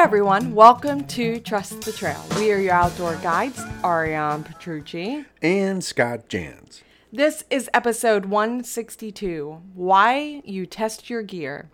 [0.00, 2.24] everyone, welcome to Trust the Trail.
[2.36, 5.26] We are your outdoor guides, Ariane Petrucci.
[5.42, 6.82] and Scott Jans.
[7.12, 11.68] This is episode 162 Why You Test Your Gear.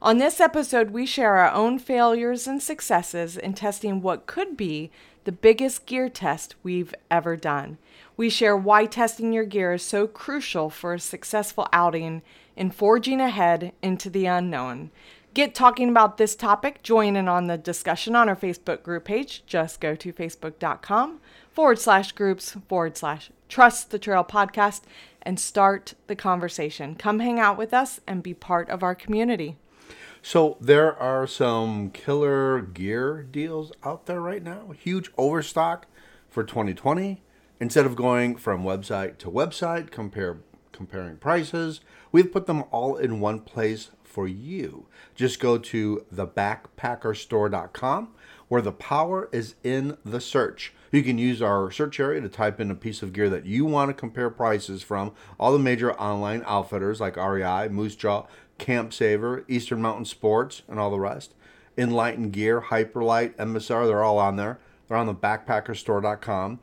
[0.00, 4.92] On this episode, we share our own failures and successes in testing what could be
[5.24, 7.78] the biggest gear test we've ever done.
[8.16, 12.22] We share why testing your gear is so crucial for a successful outing
[12.54, 14.92] in forging ahead into the unknown.
[15.34, 19.42] Get talking about this topic, join in on the discussion on our Facebook group page.
[19.46, 21.20] Just go to facebook.com
[21.50, 24.82] forward slash groups forward slash trust the trail podcast
[25.22, 26.94] and start the conversation.
[26.94, 29.56] Come hang out with us and be part of our community.
[30.22, 34.70] So there are some killer gear deals out there right now.
[34.70, 35.88] Huge overstock
[36.30, 37.22] for 2020.
[37.58, 40.38] Instead of going from website to website, compare
[40.70, 41.80] comparing prices,
[42.12, 44.86] we've put them all in one place for you.
[45.16, 48.08] Just go to thebackpackerstore.com
[48.46, 50.72] where the power is in the search.
[50.92, 53.64] You can use our search area to type in a piece of gear that you
[53.64, 58.26] want to compare prices from all the major online outfitters like REI, Moose Jaw,
[58.60, 61.34] CampSaver, Eastern Mountain Sports, and all the rest.
[61.76, 64.60] Enlighten Gear, Hyperlite, MSR, they're all on there.
[64.86, 66.60] They're on the backpackerstore.com.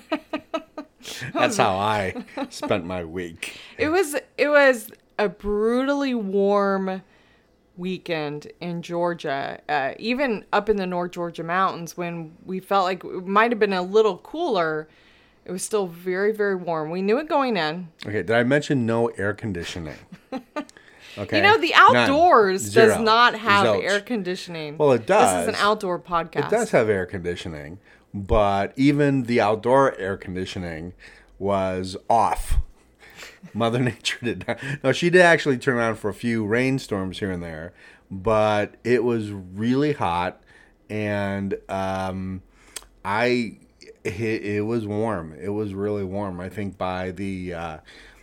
[1.33, 3.57] That's how I spent my week.
[3.77, 7.01] It was it was a brutally warm
[7.79, 13.03] weekend in Georgia, uh, even up in the North Georgia mountains when we felt like
[13.03, 14.87] it might have been a little cooler.
[15.45, 16.91] It was still very, very warm.
[16.91, 17.87] We knew it going in.
[18.05, 19.95] Okay, did I mention no air conditioning?
[21.17, 21.37] Okay.
[21.37, 21.95] You know, the None.
[21.97, 23.01] outdoors does Zero.
[23.01, 23.83] not have Zilch.
[23.83, 24.77] air conditioning.
[24.77, 25.33] Well, it does.
[25.45, 26.45] This is an outdoor podcast.
[26.47, 27.79] It does have air conditioning,
[28.13, 30.93] but even the outdoor air conditioning
[31.37, 32.57] was off.
[33.53, 34.59] Mother Nature did not.
[34.83, 37.73] No, she did actually turn on for a few rainstorms here and there,
[38.09, 40.41] but it was really hot,
[40.89, 42.41] and um,
[43.03, 43.57] I
[44.03, 45.35] it, it was warm.
[45.39, 46.39] It was really warm.
[46.39, 47.77] I think by the uh,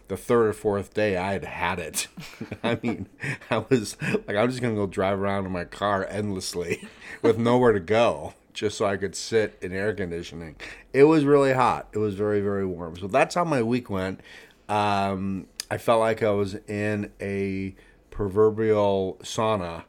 [0.09, 2.09] the third or fourth day, I had had it.
[2.63, 3.09] I mean,
[3.51, 6.89] I was like, I'm just gonna go drive around in my car endlessly
[7.23, 10.57] with nowhere to go, just so I could sit in air conditioning.
[10.93, 11.89] It was really hot.
[11.93, 12.97] It was very, very warm.
[12.97, 14.21] So that's how my week went.
[14.69, 17.75] Um, I felt like I was in a
[18.11, 19.85] proverbial sauna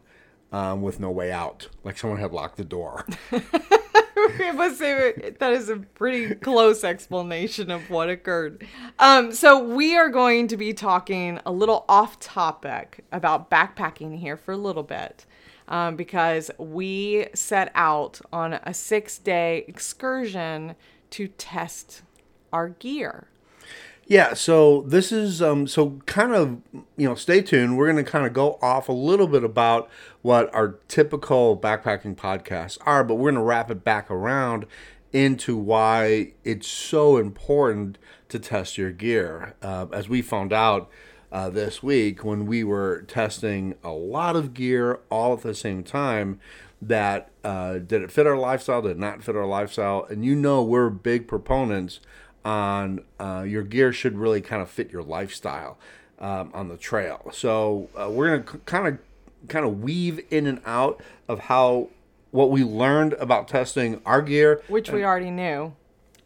[0.52, 3.06] um, with no way out, like someone had locked the door.
[4.40, 8.66] it was a, that is a pretty close explanation of what occurred.
[9.00, 14.36] Um, so we are going to be talking a little off topic about backpacking here
[14.36, 15.26] for a little bit.
[15.70, 20.76] Um, because we set out on a six day excursion
[21.12, 22.04] to test
[22.52, 23.28] our gear.
[24.10, 26.62] Yeah, so this is um so kind of
[26.96, 27.78] you know stay tuned.
[27.78, 29.90] We're going to kind of go off a little bit about
[30.22, 34.66] what our typical backpacking podcasts are, but we're going to wrap it back around
[35.12, 37.98] into why it's so important
[38.30, 39.56] to test your gear.
[39.62, 40.90] Uh, as we found out
[41.30, 45.84] uh, this week when we were testing a lot of gear all at the same
[45.84, 46.40] time,
[46.82, 48.82] that uh, did it fit our lifestyle?
[48.82, 50.06] Did it not fit our lifestyle?
[50.10, 52.00] And you know we're big proponents
[52.48, 55.78] on uh, your gear should really kind of fit your lifestyle
[56.20, 57.30] um, on the trail.
[57.34, 59.00] So uh, we're gonna kind of
[59.50, 61.90] kind of weave in and out of how
[62.32, 65.74] what we learned about testing our gear, Which we already knew.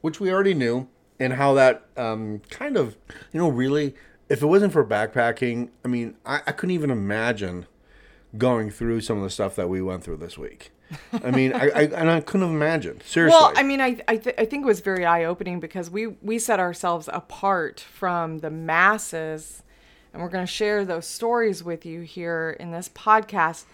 [0.02, 0.88] which we already knew,
[1.20, 2.96] and how that um, kind of
[3.34, 3.96] you know really,
[4.30, 7.66] if it wasn't for backpacking, I mean, I, I couldn't even imagine
[8.38, 10.72] going through some of the stuff that we went through this week.
[11.24, 13.38] I mean, I, I and I couldn't have imagined seriously.
[13.40, 16.08] Well, I mean, I I, th- I think it was very eye opening because we
[16.08, 19.64] we set ourselves apart from the masses,
[20.14, 23.66] and we're going to share those stories with you here in this podcast.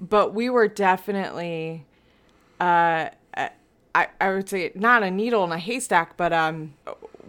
[0.00, 1.84] But we were definitely,
[2.58, 3.10] uh,
[3.94, 6.74] I I would say not a needle in a haystack, but um,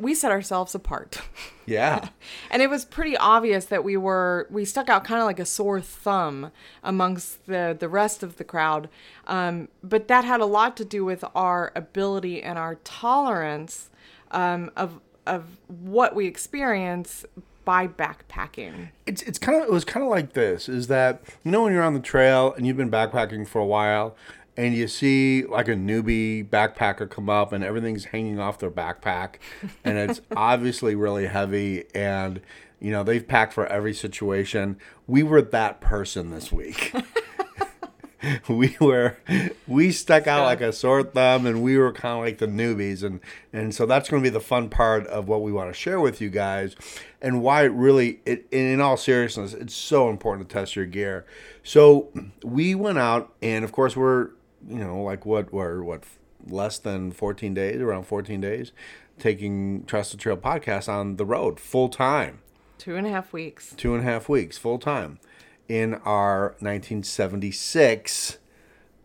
[0.02, 1.22] we set ourselves apart.
[1.68, 2.10] Yeah.
[2.50, 5.46] and it was pretty obvious that we were we stuck out kind of like a
[5.46, 6.52] sore thumb
[6.84, 8.90] amongst the the rest of the crowd
[9.28, 13.90] um, but that had a lot to do with our ability and our tolerance
[14.32, 17.24] um, of of what we experience
[17.64, 21.52] by backpacking it's it's kind of it was kind of like this is that you
[21.52, 24.16] know when you're on the trail and you've been backpacking for a while
[24.58, 29.36] and you see like a newbie backpacker come up and everything's hanging off their backpack
[29.84, 32.42] and it's obviously really heavy and
[32.80, 34.78] you know they've packed for every situation.
[35.08, 36.94] We were that person this week.
[38.48, 39.18] We were
[39.68, 43.04] we stuck out like a sore thumb and we were kind of like the newbies
[43.04, 43.20] and
[43.52, 46.00] and so that's going to be the fun part of what we want to share
[46.00, 46.76] with you guys
[47.22, 51.26] and why it really it in all seriousness it's so important to test your gear.
[51.64, 52.10] So
[52.44, 54.30] we went out and of course we're
[54.68, 56.04] you know like what we're what
[56.48, 58.72] less than 14 days around 14 days
[59.20, 62.40] taking trust the trail podcast on the road full time
[62.78, 65.20] two and a half weeks two and a half weeks full time
[65.72, 68.38] in our 1976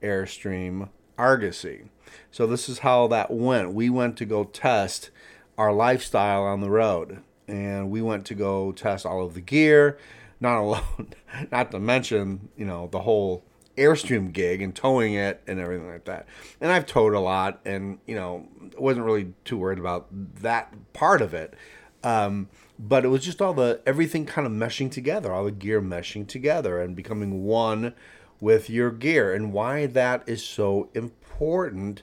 [0.02, 1.90] Airstream Argosy.
[2.30, 3.72] So this is how that went.
[3.72, 5.10] We went to go test
[5.56, 9.98] our lifestyle on the road, and we went to go test all of the gear.
[10.40, 11.14] Not alone,
[11.52, 13.44] not to mention you know the whole
[13.76, 16.26] Airstream gig and towing it and everything like that.
[16.60, 18.46] And I've towed a lot, and you know
[18.78, 20.08] wasn't really too worried about
[20.42, 21.54] that part of it.
[22.02, 25.80] Um, but it was just all the everything kind of meshing together, all the gear
[25.80, 27.94] meshing together and becoming one
[28.40, 32.02] with your gear, and why that is so important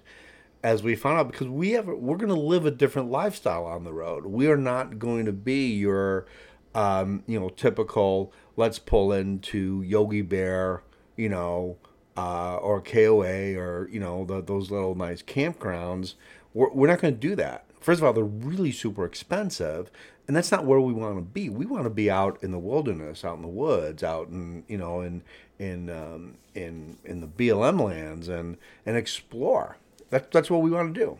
[0.63, 3.83] as we found out because we have we're going to live a different lifestyle on
[3.83, 4.25] the road.
[4.25, 6.25] We are not going to be your
[6.73, 10.83] um, you know typical let's pull into Yogi Bear,
[11.15, 11.77] you know,
[12.17, 16.15] uh, or KOA or you know the, those little nice campgrounds.
[16.53, 17.65] We're, we're not going to do that.
[17.79, 19.91] First of all, they're really super expensive,
[20.27, 21.49] and that's not where we want to be.
[21.49, 24.77] We want to be out in the wilderness, out in the woods, out in you
[24.77, 25.23] know in
[25.59, 29.77] in um, in in the BLM lands and and explore.
[30.09, 31.17] That's that's what we want to do.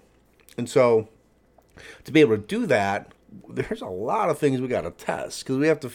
[0.58, 1.10] And so
[2.04, 3.12] to be able to do that,
[3.50, 5.92] there's a lot of things we got to test because we have to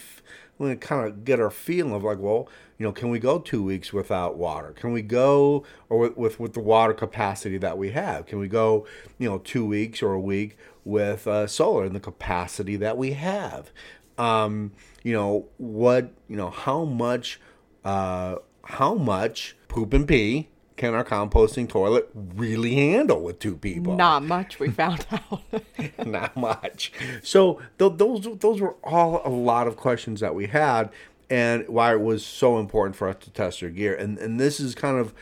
[0.57, 2.49] we kind of get our feeling of like, well,
[2.79, 4.71] you know, can we go two weeks without water?
[4.71, 8.25] Can we go or with, with, with the water capacity that we have?
[8.25, 8.87] Can we go,
[9.17, 13.11] you know, two weeks or a week with uh, solar and the capacity that we
[13.11, 13.71] have?
[14.17, 14.71] Um,
[15.03, 17.41] you know, what, you know, how much,
[17.83, 20.47] uh, how much poop and pee
[20.79, 23.97] can our composting toilet really handle with two people?
[23.97, 25.41] Not much, we found out.
[26.07, 26.93] Not much.
[27.21, 30.89] So th- those those were all a lot of questions that we had,
[31.29, 33.95] and why it was so important for us to test our gear.
[33.95, 35.13] And and this is kind of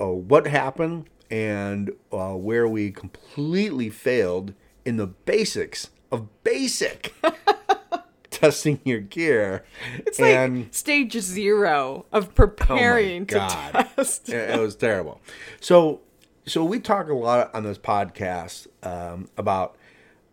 [0.00, 4.54] uh, what happened and uh, where we completely failed
[4.84, 7.14] in the basics of basic
[8.30, 9.64] testing your gear.
[9.98, 14.28] It's and, like stage zero of preparing oh to test.
[14.28, 15.20] it was terrible.
[15.60, 16.00] So
[16.46, 19.76] so we talk a lot on this podcast um, about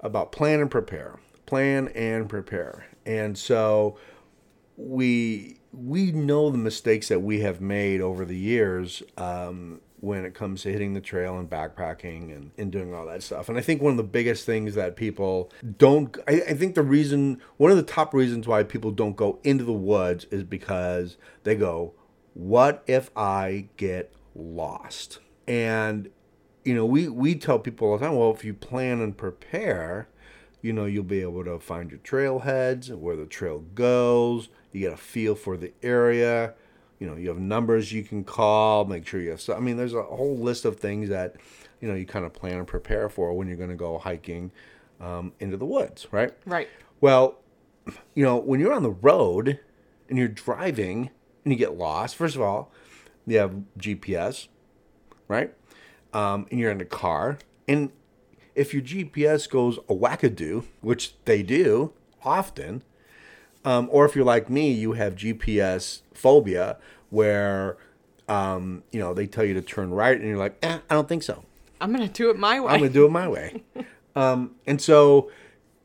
[0.01, 3.97] about plan and prepare, plan and prepare, and so
[4.81, 10.33] we we know the mistakes that we have made over the years um, when it
[10.33, 13.47] comes to hitting the trail and backpacking and, and doing all that stuff.
[13.47, 16.81] And I think one of the biggest things that people don't, I, I think the
[16.81, 21.15] reason, one of the top reasons why people don't go into the woods is because
[21.43, 21.93] they go,
[22.33, 25.19] what if I get lost?
[25.47, 26.09] And,
[26.65, 30.09] you know, we, we tell people all the time, well, if you plan and prepare,
[30.61, 34.93] you know, you'll be able to find your trailheads, where the trail goes, you get
[34.93, 36.53] a feel for the area.
[36.99, 39.75] You know you have numbers you can call make sure you have So, i mean
[39.75, 41.35] there's a whole list of things that
[41.79, 44.51] you know you kind of plan and prepare for when you're going to go hiking
[44.99, 46.31] um, into the woods right?
[46.45, 46.69] Right.
[46.99, 47.39] Well
[48.13, 49.59] you know when you're on the road
[50.09, 51.09] and you're driving
[51.43, 52.71] and you get lost first of all
[53.25, 54.47] you have gps
[55.27, 55.51] right?
[56.13, 57.89] Um, and you're in a car and
[58.53, 62.83] if your gps goes a wackadoo which they do often
[63.65, 66.77] um, or if you're like me, you have GPS phobia
[67.09, 67.77] where,
[68.27, 71.07] um, you know, they tell you to turn right and you're like, eh, I don't
[71.07, 71.43] think so.
[71.79, 72.71] I'm going to do it my way.
[72.71, 73.63] I'm going to do it my way.
[74.15, 75.31] um, and so.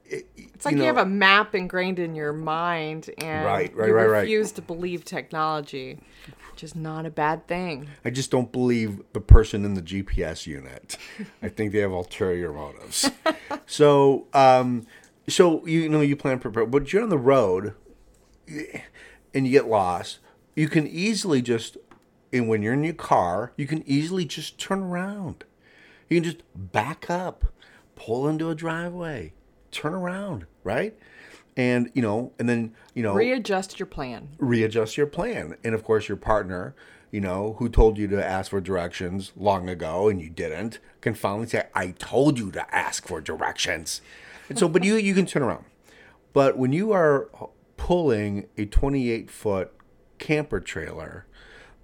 [0.09, 3.75] It, it's like you, know, you, have a map ingrained in your mind and right,
[3.77, 5.99] right, you right, refuse to believe technology,
[6.53, 7.89] which is not a bad thing.
[8.05, 10.97] I just don't believe the person in the GPS unit.
[11.43, 13.11] I think they have ulterior motives.
[13.67, 14.87] so, um,
[15.29, 17.75] so you know you plan prepare, but you're on the road,
[18.49, 20.19] and you get lost.
[20.55, 21.77] You can easily just,
[22.33, 25.45] and when you're in your car, you can easily just turn around.
[26.09, 27.45] You can just back up,
[27.95, 29.33] pull into a driveway,
[29.71, 30.97] turn around, right?
[31.57, 34.29] And you know, and then you know, Readjust your plan.
[34.39, 35.57] readjust your plan.
[35.65, 36.75] And of course, your partner,
[37.11, 41.15] you know, who told you to ask for directions long ago and you didn't, can
[41.15, 44.01] finally say, "I told you to ask for directions."
[44.49, 45.65] And so, but you you can turn around.
[46.33, 47.29] But when you are
[47.77, 49.73] pulling a 28 foot
[50.19, 51.27] camper trailer,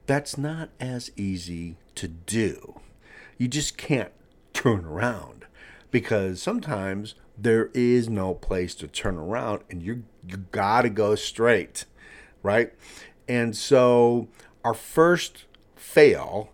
[0.07, 2.81] that's not as easy to do.
[3.39, 4.13] You just can't
[4.53, 5.47] turn around
[5.91, 11.15] because sometimes there is no place to turn around and you you got to go
[11.15, 11.85] straight,
[12.43, 12.73] right?
[13.29, 14.29] And so
[14.65, 16.51] our first fail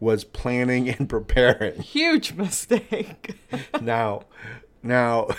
[0.00, 1.80] was planning and preparing.
[1.80, 3.34] Huge mistake.
[3.80, 4.22] Now,
[4.82, 5.28] now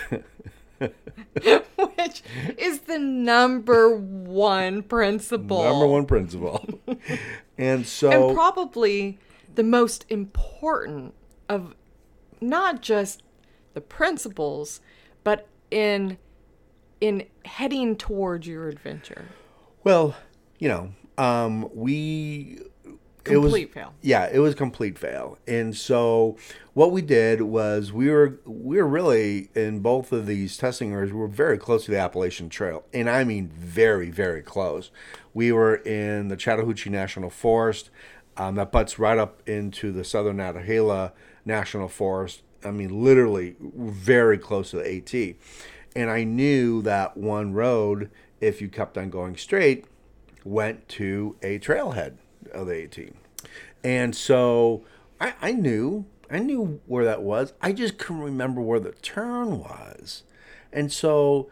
[0.80, 2.22] Which
[2.56, 5.62] is the number one principle.
[5.62, 6.66] number one principle.
[7.58, 9.18] and so and probably
[9.54, 11.14] the most important
[11.48, 11.74] of
[12.40, 13.22] not just
[13.74, 14.80] the principles,
[15.22, 16.16] but in
[17.00, 19.26] in heading towards your adventure.
[19.84, 20.16] Well,
[20.58, 22.60] you know, um, we
[23.26, 23.94] it was Complete fail.
[24.00, 25.38] Yeah, it was complete fail.
[25.46, 26.36] And so
[26.74, 31.12] what we did was we were we were really in both of these testing areas.
[31.12, 34.90] We were very close to the Appalachian Trail, and I mean very very close.
[35.34, 37.90] We were in the Chattahoochee National Forest
[38.36, 41.12] um, that butts right up into the Southern Nantahala
[41.44, 42.42] National Forest.
[42.64, 45.36] I mean, literally very close to the AT.
[45.96, 48.10] And I knew that one road,
[48.40, 49.86] if you kept on going straight,
[50.44, 52.16] went to a trailhead
[52.52, 52.98] of the AT.
[53.82, 54.84] And so
[55.20, 57.52] I, I knew, I knew where that was.
[57.60, 60.22] I just couldn't remember where the turn was.
[60.72, 61.48] And so,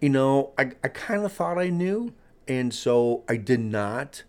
[0.00, 2.12] you know, I, I kind of thought I knew.
[2.46, 4.24] And so I did not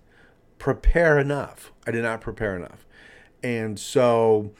[0.57, 1.71] prepare enough.
[1.85, 2.85] I did not prepare enough.
[3.43, 4.51] And so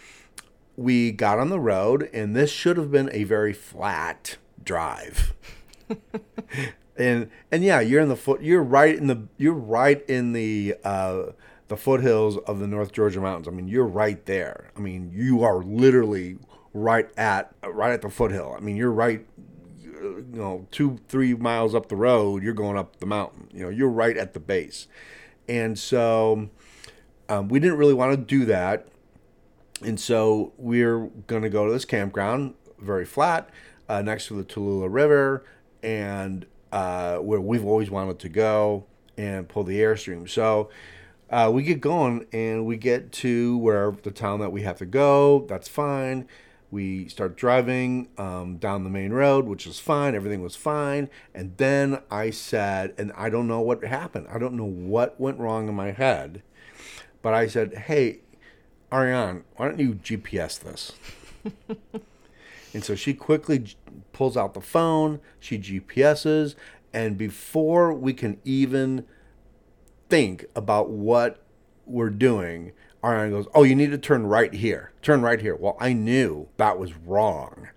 [0.78, 5.34] we got on the road, and this should have been a very flat drive.
[6.98, 8.42] and and yeah, you're in the foot.
[8.42, 9.28] You're right in the.
[9.38, 11.24] You're right in the uh,
[11.68, 13.48] the foothills of the North Georgia mountains.
[13.48, 14.72] I mean, you're right there.
[14.76, 16.38] I mean, you are literally
[16.74, 18.56] right at right at the foothill.
[18.56, 19.26] I mean, you're right.
[19.84, 23.50] You know, two three miles up the road, you're going up the mountain.
[23.52, 24.88] You know, you're right at the base,
[25.50, 26.50] and so
[27.28, 28.88] um, we didn't really want to do that.
[29.82, 33.50] And so we're going to go to this campground, very flat,
[33.90, 35.44] uh, next to the Tallulah River,
[35.84, 36.46] and
[36.76, 38.84] uh, where we've always wanted to go
[39.16, 40.30] and pull the airstream.
[40.30, 40.70] So
[41.30, 44.86] uh, we get going and we get to where the town that we have to
[44.86, 45.46] go.
[45.48, 46.28] That's fine.
[46.72, 50.16] We start driving um, down the main road, which is fine.
[50.16, 51.10] Everything was fine.
[51.34, 54.28] And then I said, and I don't know what happened.
[54.30, 56.44] I don't know what went wrong in my head.
[57.22, 58.20] But I said, hey,
[58.92, 60.92] Ariane, why don't you GPS this?
[62.74, 63.78] and so she quickly
[64.14, 66.56] pulls out the phone, she GPSs,
[66.94, 69.06] and before we can even
[70.10, 71.44] think about what
[71.86, 72.72] we're doing,
[73.04, 74.92] Ariane goes, Oh, you need to turn right here.
[75.02, 75.56] Turn right here.
[75.56, 77.70] Well, I knew that was wrong.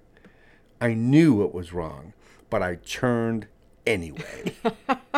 [0.80, 2.12] I knew it was wrong,
[2.50, 3.46] but I turned
[3.86, 4.54] anyway.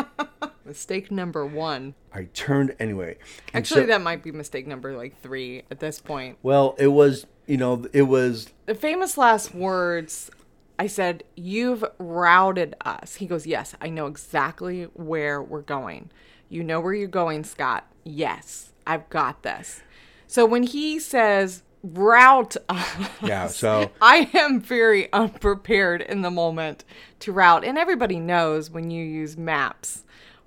[0.65, 1.95] Mistake number one.
[2.13, 3.17] I turned anyway.
[3.53, 6.37] And Actually, so- that might be mistake number like three at this point.
[6.43, 10.31] well, it was, you know, it was The famous last words
[10.79, 13.15] I said, You've routed us.
[13.15, 16.09] He goes, Yes, I know exactly where we're going.
[16.49, 17.87] You know where you're going, Scott.
[18.03, 19.81] Yes, I've got this.
[20.27, 26.83] So when he says, Route us, Yeah, so I am very unprepared in the moment
[27.19, 27.63] to route.
[27.63, 30.03] And everybody knows when you use maps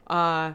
[0.07, 0.54] uh,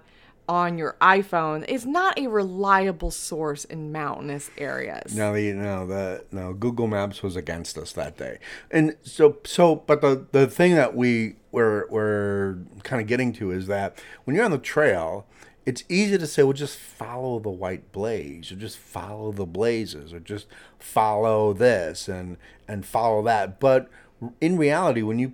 [0.49, 5.15] on your iPhone, is not a reliable source in mountainous areas.
[5.15, 8.39] no, the no, the no Google Maps was against us that day,
[8.71, 9.75] and so so.
[9.75, 14.35] But the the thing that we were were kind of getting to is that when
[14.35, 15.27] you're on the trail,
[15.67, 20.11] it's easy to say, well, just follow the white blaze, or just follow the blazes,
[20.11, 20.47] or just
[20.79, 22.37] follow this and
[22.67, 23.59] and follow that.
[23.59, 23.87] But
[24.41, 25.33] in reality, when you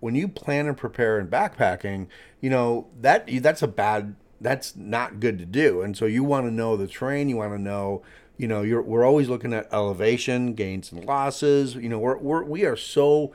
[0.00, 2.08] when you plan and prepare in backpacking,
[2.40, 5.82] you know that that's a bad that's not good to do.
[5.82, 7.28] And so you want to know the terrain.
[7.28, 8.02] You want to know,
[8.36, 11.74] you know, we're always looking at elevation, gains and losses.
[11.74, 13.32] You know, we're, we're we are so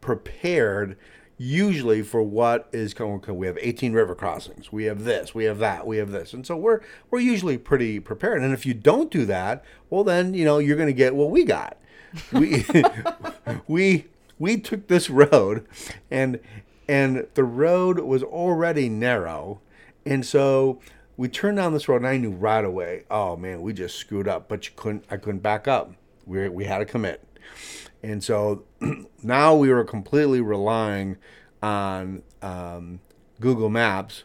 [0.00, 0.96] prepared
[1.38, 5.58] usually for what is coming we have 18 river crossings we have this we have
[5.58, 9.10] that we have this and so we're we're usually pretty prepared and if you don't
[9.10, 11.76] do that well then you know you're going to get what we got
[12.32, 12.64] we
[13.68, 14.06] we
[14.38, 15.66] we took this road
[16.10, 16.40] and
[16.88, 19.60] and the road was already narrow
[20.06, 20.80] and so
[21.16, 24.28] we turned down this road and I knew right away oh man we just screwed
[24.28, 25.92] up but you couldn't I couldn't back up
[26.24, 27.22] we we had to commit
[28.02, 28.64] And so
[29.22, 31.16] now we were completely relying
[31.62, 33.00] on um,
[33.40, 34.24] Google Maps,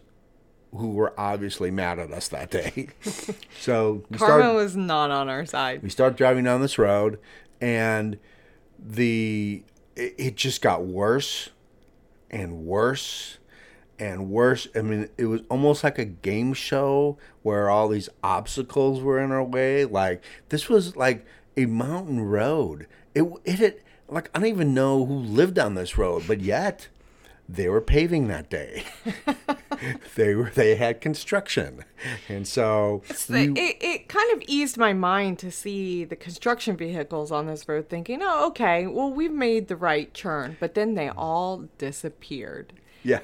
[0.72, 2.90] who were obviously mad at us that day.
[3.60, 5.82] so Karma start, was not on our side.
[5.82, 7.20] we start driving down this road,
[7.60, 8.18] and
[8.78, 9.64] the
[9.96, 11.50] it, it just got worse
[12.30, 13.38] and worse
[14.02, 14.68] and worse.
[14.76, 19.32] I mean, it was almost like a game show where all these obstacles were in
[19.32, 19.86] our way.
[19.86, 22.88] Like this was like a mountain road.
[23.16, 23.76] It it had,
[24.10, 26.88] like I don't even know who lived on this road, but yet
[27.48, 28.84] they were paving that day.
[30.16, 31.84] they were they had construction,
[32.30, 37.32] and so we- it, it kind of eased my mind to see the construction vehicles
[37.32, 41.10] on this road thinking oh okay well we've made the right turn but then they
[41.10, 43.20] all disappeared Yeah.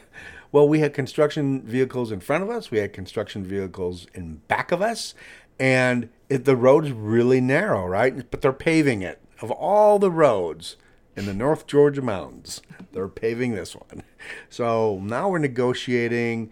[0.51, 2.72] Well, we had construction vehicles in front of us.
[2.72, 5.13] We had construction vehicles in back of us,
[5.60, 8.30] and it, the road is really narrow, right?
[8.30, 9.22] But they're paving it.
[9.42, 10.77] Of all the roads
[11.16, 12.62] in the North Georgia mountains,
[12.92, 14.04] they're paving this one.
[14.50, 16.51] So now we're negotiating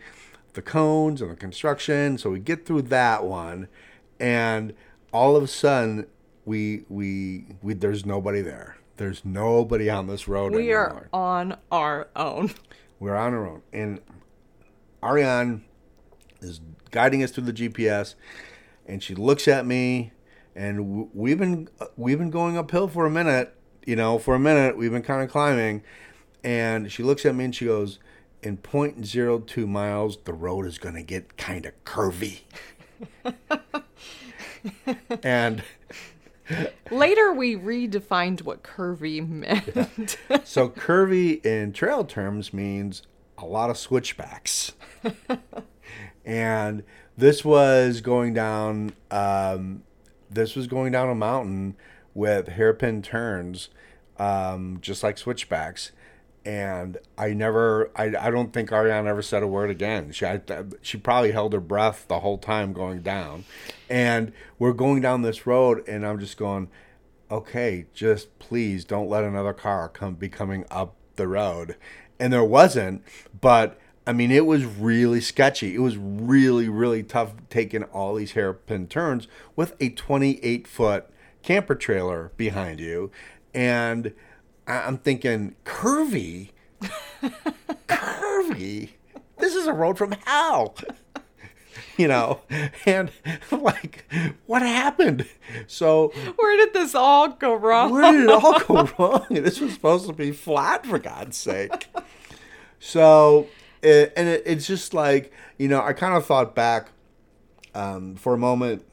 [0.54, 2.18] the cones and the construction.
[2.18, 3.68] So we get through that one,
[4.20, 4.74] and
[5.12, 6.08] all of a sudden,
[6.46, 8.78] we we we there's nobody there.
[8.98, 12.52] There's nobody on this road we anymore are on our own
[13.06, 13.62] we're on our own.
[13.72, 14.02] And
[15.04, 15.64] Ariane
[16.42, 16.60] is
[16.90, 18.16] guiding us through the GPS,
[18.88, 20.12] and she looks at me,
[20.56, 23.56] and we've been we've been going uphill for a minute.
[23.86, 25.84] You know, for a minute we've been kind of climbing,
[26.44, 28.00] and she looks at me and she goes,
[28.42, 32.42] "In 0.02 miles, the road is going to get kind of curvy."
[35.24, 35.64] and
[36.92, 40.18] later we redefined what curvy meant.
[40.44, 43.02] So curvy in trail terms means
[43.38, 44.74] a lot of switchbacks.
[46.25, 46.84] And
[47.18, 49.84] this was going down um,
[50.29, 51.75] this was going down a mountain
[52.14, 53.70] with hairpin turns
[54.18, 55.92] um, just like switchbacks
[56.46, 60.12] and I never, I, I don't think Ariane ever said a word again.
[60.12, 60.40] She, I,
[60.81, 63.46] she probably held her breath the whole time going down,
[63.90, 66.70] and we're going down this road, and I'm just going,
[67.31, 71.75] okay, just please don't let another car come be coming up the road,
[72.20, 73.03] and there wasn't,
[73.42, 75.74] but I mean it was really sketchy.
[75.74, 81.10] It was really really tough taking all these hairpin turns with a 28 foot
[81.42, 83.12] camper trailer behind you,
[83.53, 84.14] and
[84.68, 86.50] I'm thinking curvy,
[87.88, 88.90] curvy.
[89.38, 90.75] This is a road from hell,
[91.98, 92.42] you know.
[92.86, 93.12] And
[93.51, 94.06] like,
[94.46, 95.28] what happened?
[95.68, 99.28] So where did this all go wrong where did it all go wrong?
[99.30, 101.88] This was supposed to be flat, for God's sake.
[102.80, 103.48] So,
[103.82, 106.90] it, and it, it's just like you know, I kind of thought back
[107.74, 108.84] um, for a moment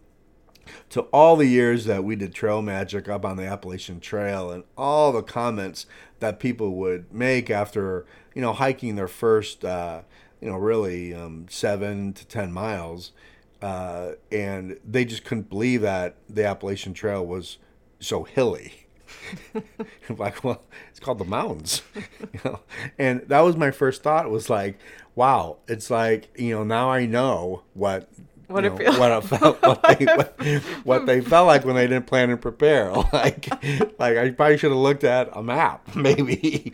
[0.91, 4.65] to all the years that we did trail magic up on the Appalachian Trail and
[4.77, 5.87] all the comments
[6.21, 10.03] that people would make after you know hiking their first uh,
[10.41, 13.13] you know really um, seven to ten miles,
[13.61, 17.59] uh, and they just couldn't believe that the Appalachian Trail was
[18.01, 18.87] so hilly.
[20.09, 22.61] like, well, it's called the mountains, you know.
[22.99, 24.31] And that was my first thought.
[24.31, 24.79] Was like,
[25.15, 28.09] wow, it's like you know now I know what
[28.53, 30.41] What it know, what it felt what they, what,
[30.85, 32.93] what they felt like when they didn't plan and prepare.
[33.13, 33.49] Like,
[33.99, 36.73] like I probably should have looked at a map, maybe.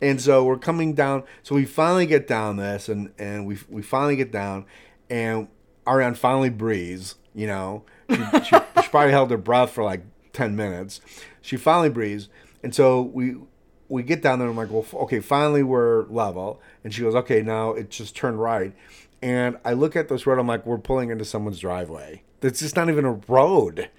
[0.00, 1.24] And so we're coming down.
[1.42, 4.66] So we finally get down this, and and we we finally get down,
[5.08, 5.48] and
[5.86, 7.16] Ariane finally breathes.
[7.34, 11.00] You know, she, she, she probably held her breath for like ten minutes.
[11.40, 12.28] She finally breathes,
[12.62, 13.36] and so we
[13.88, 14.48] we get down there.
[14.48, 16.60] and I'm like, well, okay, finally we're level.
[16.84, 18.74] And she goes, okay, now it just turned right.
[19.20, 20.38] And I look at this road.
[20.38, 22.22] I'm like, we're pulling into someone's driveway.
[22.40, 23.90] It's just not even a road.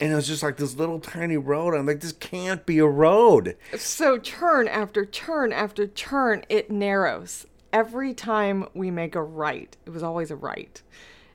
[0.00, 1.74] And it was just like this little tiny road.
[1.74, 3.56] I'm like, this can't be a road.
[3.76, 7.46] So turn after turn after turn, it narrows.
[7.72, 10.82] Every time we make a right, it was always a right.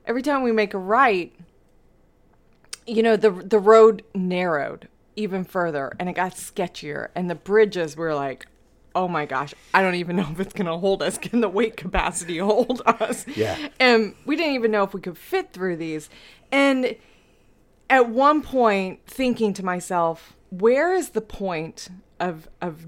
[0.06, 1.32] Every time we make a right,
[2.86, 7.96] you know, the the road narrowed even further and it got sketchier and the bridges
[7.96, 8.46] were like,
[8.94, 11.18] "Oh my gosh, I don't even know if it's going to hold us.
[11.18, 13.68] Can the weight capacity hold us?" Yeah.
[13.80, 16.08] And we didn't even know if we could fit through these.
[16.50, 16.96] And
[17.90, 21.88] at one point thinking to myself, where is the point
[22.20, 22.86] of of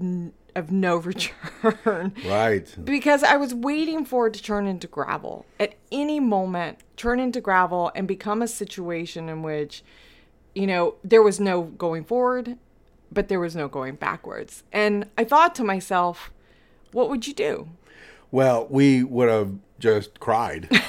[0.55, 2.13] of no return?
[2.25, 2.73] Right.
[2.83, 5.45] because I was waiting for it to turn into gravel.
[5.59, 9.83] At any moment, turn into gravel and become a situation in which
[10.53, 12.57] you know, there was no going forward,
[13.11, 14.63] but there was no going backwards.
[14.71, 16.31] And I thought to myself,
[16.91, 17.69] what would you do?
[18.31, 20.69] Well, we would have just cried.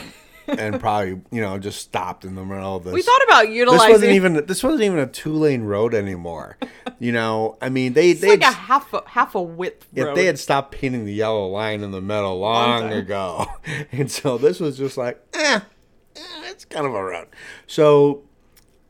[0.59, 2.93] and probably you know just stopped in the middle of this.
[2.93, 3.87] We thought about utilizing.
[3.87, 6.57] this wasn't even this wasn't even a two lane road anymore.
[6.99, 10.05] you know, I mean they it's they like a half a half a width yeah,
[10.05, 10.17] road.
[10.17, 12.93] they had stopped painting the yellow line in the middle long time.
[12.93, 13.47] ago,
[13.93, 15.61] and so this was just like eh,
[16.17, 17.29] eh, it's kind of a road.
[17.67, 18.23] So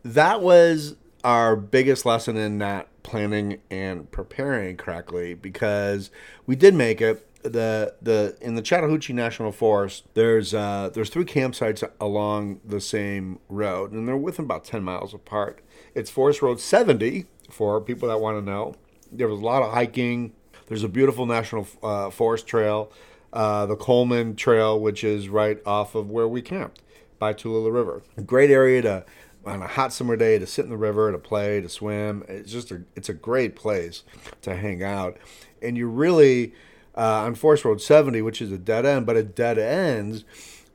[0.04, 6.10] that was our biggest lesson in not planning and preparing correctly because
[6.46, 7.26] we did make it.
[7.42, 13.40] The the in the Chattahoochee National Forest there's uh there's three campsites along the same
[13.48, 15.60] road and they're within about 10 miles apart.
[15.92, 18.76] It's Forest Road 70 for people that want to know.
[19.10, 20.34] There was a lot of hiking.
[20.68, 22.92] There's a beautiful national uh, forest trail
[23.32, 26.82] uh, the Coleman Trail which is right off of where we camped
[27.18, 28.02] by Tallulah River.
[28.16, 29.04] A great area to
[29.44, 32.24] on a hot summer day to sit in the river, to play, to swim.
[32.28, 34.02] It's just a it's a great place
[34.42, 35.16] to hang out,
[35.60, 36.54] and you really
[36.96, 40.24] uh, on Forest Road 70, which is a dead end, but it dead ends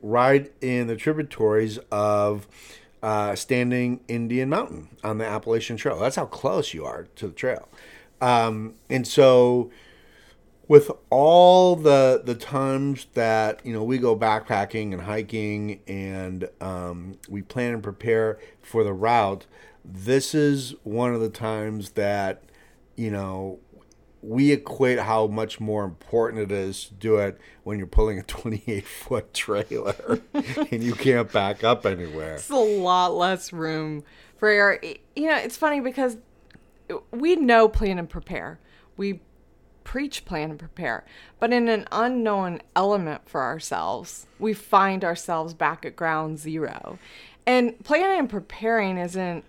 [0.02, 2.46] right in the tributaries of
[3.02, 5.98] uh, Standing Indian Mountain on the Appalachian Trail.
[5.98, 7.68] That's how close you are to the trail,
[8.20, 9.70] um, and so
[10.68, 17.18] with all the the times that you know we go backpacking and hiking and um,
[17.28, 19.46] we plan and prepare for the route
[19.84, 22.42] this is one of the times that
[22.96, 23.58] you know
[24.20, 28.22] we equate how much more important it is to do it when you're pulling a
[28.24, 34.04] 28 foot trailer and you can't back up anywhere It's a lot less room
[34.36, 34.80] for error.
[35.16, 36.16] You know, it's funny because
[37.10, 38.58] we know plan and prepare.
[38.96, 39.20] We
[39.88, 41.02] preach plan and prepare.
[41.40, 46.98] But in an unknown element for ourselves, we find ourselves back at ground zero.
[47.46, 49.46] And planning and preparing isn't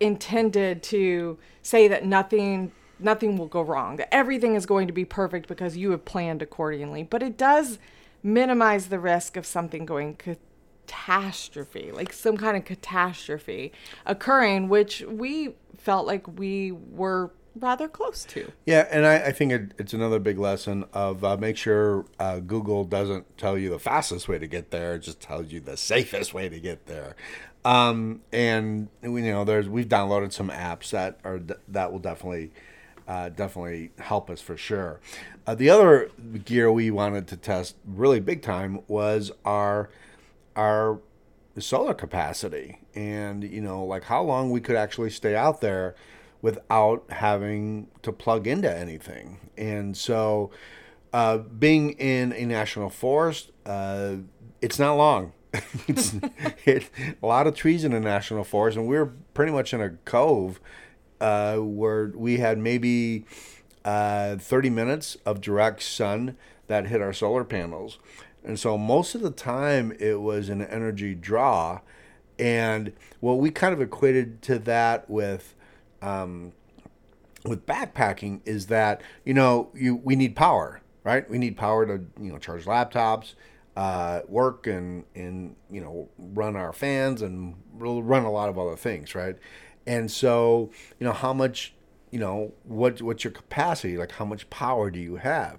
[0.00, 5.04] intended to say that nothing nothing will go wrong, that everything is going to be
[5.04, 7.02] perfect because you have planned accordingly.
[7.02, 7.78] But it does
[8.22, 13.72] minimize the risk of something going catastrophe, like some kind of catastrophe
[14.06, 18.52] occurring, which we felt like we were rather close to.
[18.64, 22.40] Yeah, and I, I think it, it's another big lesson of uh, make sure uh,
[22.40, 25.76] Google doesn't tell you the fastest way to get there; it just tells you the
[25.76, 27.16] safest way to get there.
[27.64, 32.52] Um, and we you know there's we've downloaded some apps that are that will definitely
[33.08, 35.00] uh, definitely help us for sure.
[35.46, 36.10] Uh, the other
[36.44, 39.90] gear we wanted to test really big time was our
[40.54, 41.00] our
[41.58, 45.94] solar capacity and you know like how long we could actually stay out there
[46.46, 50.50] without having to plug into anything and so
[51.12, 54.14] uh, being in a national forest uh,
[54.62, 55.32] it's not long
[55.88, 56.14] it's
[56.64, 56.88] it,
[57.22, 59.90] a lot of trees in a national forest and we we're pretty much in a
[60.04, 60.60] cove
[61.20, 63.24] uh, where we had maybe
[63.84, 67.98] uh, 30 minutes of direct sun that hit our solar panels.
[68.44, 71.80] And so most of the time it was an energy draw.
[72.38, 75.54] And what we kind of equated to that with
[76.02, 76.52] um,
[77.44, 81.28] with backpacking is that you know you we need power, right?
[81.28, 83.34] We need power to you know charge laptops,
[83.76, 88.76] uh, work, and and you know run our fans and run a lot of other
[88.76, 89.36] things, right?
[89.86, 91.74] And so you know how much
[92.10, 95.58] you know what what's your capacity like how much power do you have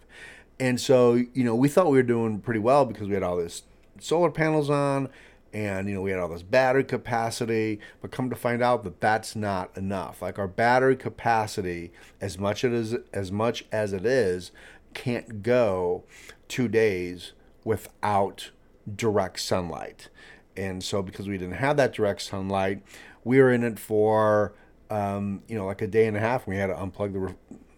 [0.60, 3.38] and so you know we thought we were doing pretty well because we had all
[3.38, 3.64] this
[4.00, 5.10] solar panels on
[5.54, 9.00] and you know we had all this battery capacity but come to find out that
[9.00, 14.52] that's not enough like our battery capacity as much as as much as it is
[14.94, 16.04] can't go
[16.48, 17.34] 2 days
[17.64, 18.52] without
[18.96, 20.10] direct sunlight
[20.56, 22.82] and so because we didn't have that direct sunlight
[23.24, 24.54] we were in it for
[24.90, 26.48] um, you know, like a day and a half.
[26.48, 27.36] We had to unplug the re-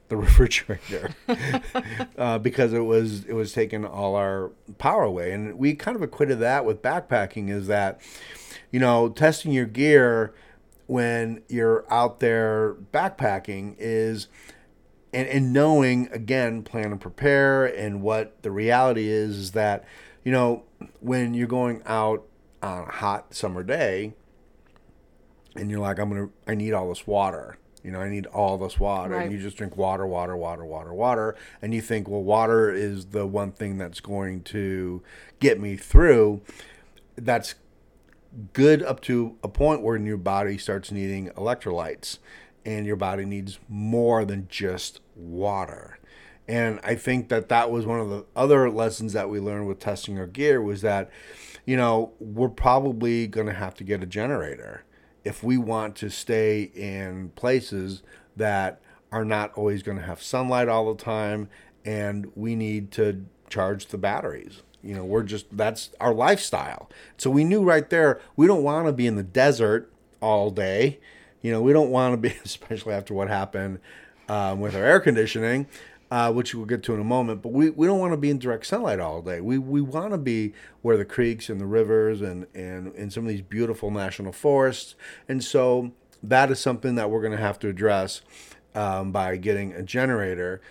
[0.09, 1.15] the refrigerator
[2.17, 6.03] uh, because it was it was taking all our power away, and we kind of
[6.03, 7.49] equated that with backpacking.
[7.49, 8.01] Is that
[8.71, 10.33] you know testing your gear
[10.87, 14.27] when you're out there backpacking is
[15.13, 19.85] and, and knowing again plan and prepare and what the reality is is that
[20.23, 20.63] you know
[20.99, 22.25] when you're going out
[22.63, 24.13] on a hot summer day
[25.55, 27.57] and you're like, I'm gonna, I need all this water.
[27.83, 29.23] You know, I need all this water, Right.
[29.23, 33.07] and you just drink water, water, water, water, water, and you think, well, water is
[33.07, 35.01] the one thing that's going to
[35.39, 36.41] get me through.
[37.15, 37.55] That's
[38.53, 42.19] good up to a point where your body starts needing electrolytes,
[42.65, 45.97] and your body needs more than just water.
[46.47, 49.79] And I think that that was one of the other lessons that we learned with
[49.79, 51.09] testing our gear was that,
[51.65, 54.83] you know, we're probably going to have to get a generator
[55.23, 58.03] if we want to stay in places
[58.35, 61.49] that are not always going to have sunlight all the time
[61.85, 66.89] and we need to charge the batteries You know, we're just that's our lifestyle.
[67.17, 70.99] So we knew right there we don't want to be in the desert all day.
[71.41, 73.79] You know, we don't want to be, especially after what happened
[74.27, 75.67] um, with our air conditioning,
[76.11, 77.41] uh, which we'll get to in a moment.
[77.41, 79.41] But we, we don't want to be in direct sunlight all day.
[79.41, 83.23] We, we want to be where the creeks and the rivers and, and in some
[83.23, 84.95] of these beautiful national forests.
[85.27, 85.91] And so
[86.23, 88.21] that is something that we're going to have to address
[88.75, 90.61] um, by getting a generator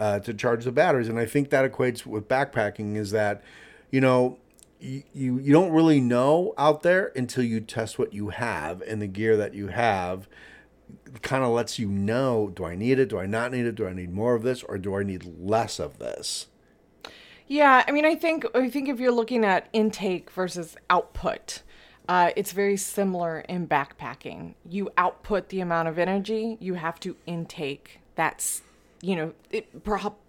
[0.00, 1.08] uh, to charge the batteries.
[1.08, 3.42] And I think that equates with backpacking is that,
[3.90, 4.38] you know,
[4.80, 9.00] you, you, you don't really know out there until you test what you have and
[9.00, 10.28] the gear that you have
[11.22, 13.08] kind of lets you know do I need it?
[13.08, 13.74] Do I not need it?
[13.74, 16.46] Do I need more of this or do I need less of this?
[17.48, 21.62] Yeah, I mean, I think I think if you're looking at intake versus output,
[22.08, 24.54] uh, it's very similar in backpacking.
[24.68, 28.00] You output the amount of energy, you have to intake.
[28.16, 28.62] That's
[29.00, 29.84] you know, it,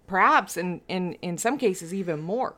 [0.06, 2.54] perhaps in in in some cases even more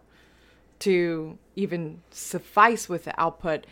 [0.80, 3.66] to even suffice with the output.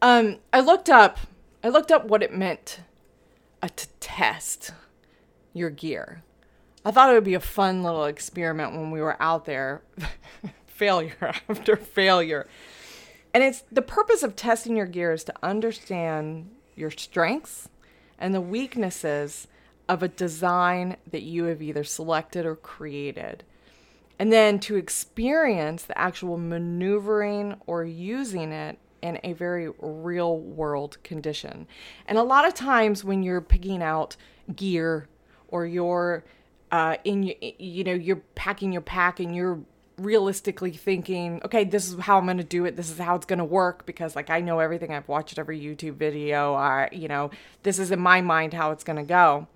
[0.00, 1.18] Um, I looked up
[1.64, 2.80] I looked up what it meant
[3.62, 4.72] uh, to test
[5.52, 6.22] your gear.
[6.84, 9.82] I thought it would be a fun little experiment when we were out there,
[10.66, 12.46] failure after failure.
[13.34, 17.68] And it's the purpose of testing your gear is to understand your strengths
[18.18, 19.48] and the weaknesses
[19.88, 23.44] of a design that you have either selected or created.
[24.18, 31.02] And then to experience the actual maneuvering or using it in a very real world
[31.02, 31.66] condition.
[32.06, 34.16] And a lot of times when you're picking out
[34.54, 35.08] gear
[35.48, 36.24] or you're
[36.70, 39.60] uh, in you know you're packing your pack and you're
[39.98, 42.76] realistically thinking, okay, this is how I'm going to do it.
[42.76, 44.92] This is how it's going to work because like I know everything.
[44.92, 46.54] I've watched every YouTube video.
[46.54, 47.30] I, you know,
[47.64, 49.48] this is in my mind how it's going to go.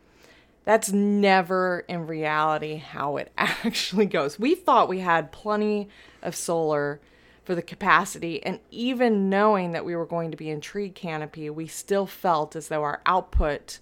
[0.64, 4.38] That's never in reality how it actually goes.
[4.38, 5.88] We thought we had plenty
[6.22, 7.00] of solar
[7.44, 8.42] for the capacity.
[8.44, 12.54] And even knowing that we were going to be in tree canopy, we still felt
[12.54, 13.78] as though our output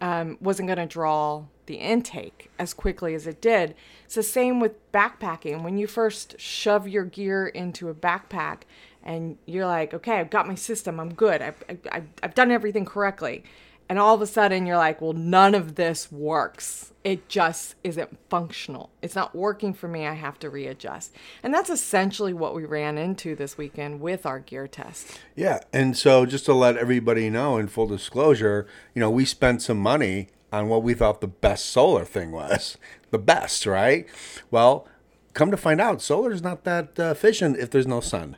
[0.00, 3.74] um, wasn't going to draw the intake as quickly as it did.
[4.04, 5.62] It's the same with backpacking.
[5.62, 8.62] When you first shove your gear into a backpack
[9.02, 12.84] and you're like, okay, I've got my system, I'm good, I've, I've, I've done everything
[12.84, 13.44] correctly
[13.88, 16.92] and all of a sudden you're like, well, none of this works.
[17.02, 18.90] It just isn't functional.
[19.02, 20.06] It's not working for me.
[20.06, 21.14] I have to readjust.
[21.42, 25.20] And that's essentially what we ran into this weekend with our gear test.
[25.36, 25.60] Yeah.
[25.72, 29.78] And so just to let everybody know in full disclosure, you know, we spent some
[29.78, 32.76] money on what we thought the best solar thing was.
[33.10, 34.08] The best, right?
[34.50, 34.88] Well,
[35.34, 38.36] come to find out, solar is not that uh, efficient if there's no sun.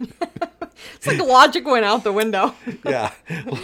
[0.96, 2.54] it's like a logic went out the window.
[2.84, 3.12] yeah,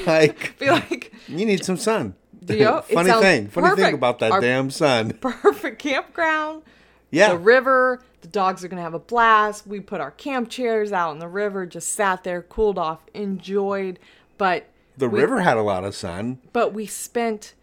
[0.07, 2.15] like be like you need some sun.
[2.49, 3.87] You funny thing, funny perfect.
[3.87, 5.13] thing about that Our damn sun.
[5.21, 6.63] Perfect campground.
[7.11, 8.03] Yeah, the river.
[8.23, 9.67] The dogs are gonna have a blast.
[9.67, 13.99] We put our camp chairs out in the river, just sat there, cooled off, enjoyed.
[14.39, 16.39] But the we, river had a lot of sun.
[16.53, 17.55] But we spent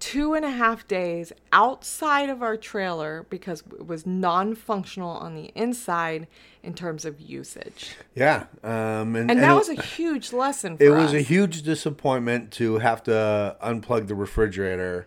[0.00, 5.34] two and a half days outside of our trailer because it was non functional on
[5.34, 6.26] the inside
[6.62, 7.94] in terms of usage.
[8.14, 8.46] Yeah.
[8.64, 11.02] Um, and, and, that was a huge lesson It us.
[11.02, 15.06] was a huge disappointment to have to unplug the refrigerator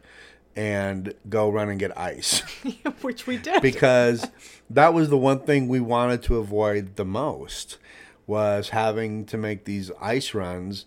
[0.55, 2.39] and go run and get ice.
[3.01, 3.61] Which we did.
[3.61, 4.29] because
[4.69, 7.77] that was the one thing we wanted to avoid the most
[8.25, 10.85] was having to make these ice runs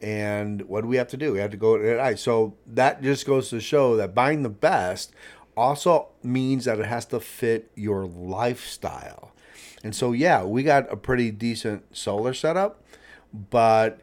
[0.00, 1.32] and what do we have to do?
[1.32, 2.22] We have to go at ice.
[2.22, 5.12] So that just goes to show that buying the best
[5.56, 9.32] also means that it has to fit your lifestyle.
[9.82, 12.82] And so yeah, we got a pretty decent solar setup,
[13.32, 14.00] but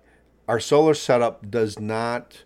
[0.47, 2.43] our solar setup does not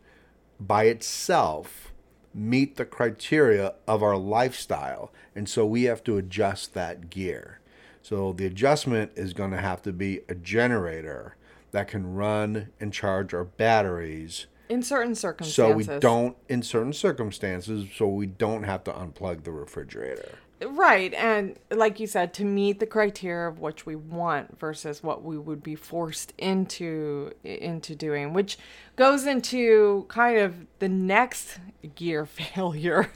[0.59, 1.91] by itself
[2.33, 5.11] meet the criteria of our lifestyle.
[5.35, 7.59] And so we have to adjust that gear.
[8.01, 11.35] So the adjustment is going to have to be a generator
[11.71, 15.85] that can run and charge our batteries in certain circumstances.
[15.87, 20.37] So we don't in certain circumstances so we don't have to unplug the refrigerator.
[20.61, 21.13] Right.
[21.13, 25.37] And like you said to meet the criteria of which we want versus what we
[25.37, 28.57] would be forced into into doing, which
[28.95, 31.59] goes into kind of the next
[31.95, 33.09] gear failure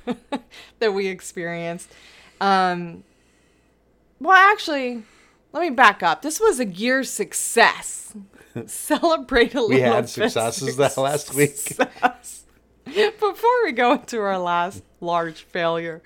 [0.80, 1.92] that we experienced.
[2.42, 3.04] Um
[4.20, 5.04] well actually
[5.52, 6.24] let me back up.
[6.24, 8.16] This was a gear success.
[8.68, 9.70] Celebrate a little.
[9.70, 11.78] We had successes that last week.
[12.86, 16.02] Before we go into our last large failure,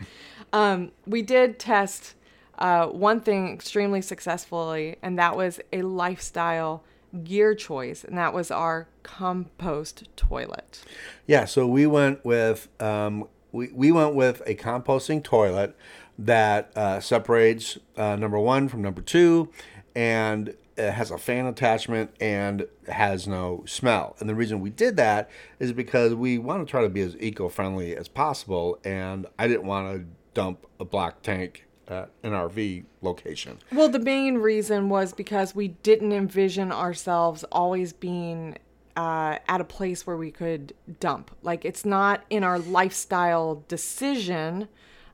[0.53, 2.13] um, we did test
[2.57, 6.83] uh, one thing extremely successfully, and that was a lifestyle
[7.23, 10.83] gear choice, and that was our compost toilet.
[11.25, 15.75] Yeah, so we went with um, we, we went with a composting toilet
[16.19, 19.49] that uh, separates uh, number one from number two,
[19.95, 24.15] and it has a fan attachment and has no smell.
[24.19, 27.15] And the reason we did that is because we want to try to be as
[27.19, 32.85] eco-friendly as possible, and I didn't want to dump a black tank at an RV
[33.01, 33.59] location.
[33.71, 38.57] Well, the main reason was because we didn't envision ourselves always being
[38.95, 41.31] uh, at a place where we could dump.
[41.41, 44.67] Like, it's not in our lifestyle decision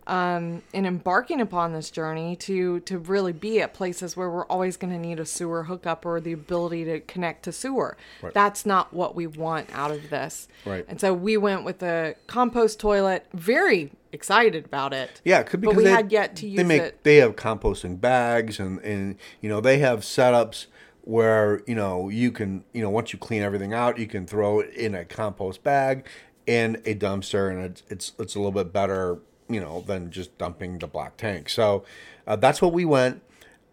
[0.08, 4.78] um, in embarking upon this journey to to really be at places where we're always
[4.78, 7.98] going to need a sewer hookup or the ability to connect to sewer.
[8.22, 8.34] Right.
[8.34, 10.48] That's not what we want out of this.
[10.66, 10.86] Right.
[10.88, 13.26] And so we went with a compost toilet.
[13.34, 15.22] Very excited about it.
[15.24, 17.04] Yeah, it could But because we they, had yet to they use make it.
[17.04, 20.68] they have composting bags and and you know they have setups
[21.02, 24.60] where you know you can you know once you clean everything out you can throw
[24.60, 26.06] it in a compost bag
[26.48, 29.18] and a dumpster and it's it's, it's a little bit better
[29.50, 31.50] you know than just dumping the black tank.
[31.50, 31.84] So
[32.28, 33.22] uh, that's what we went.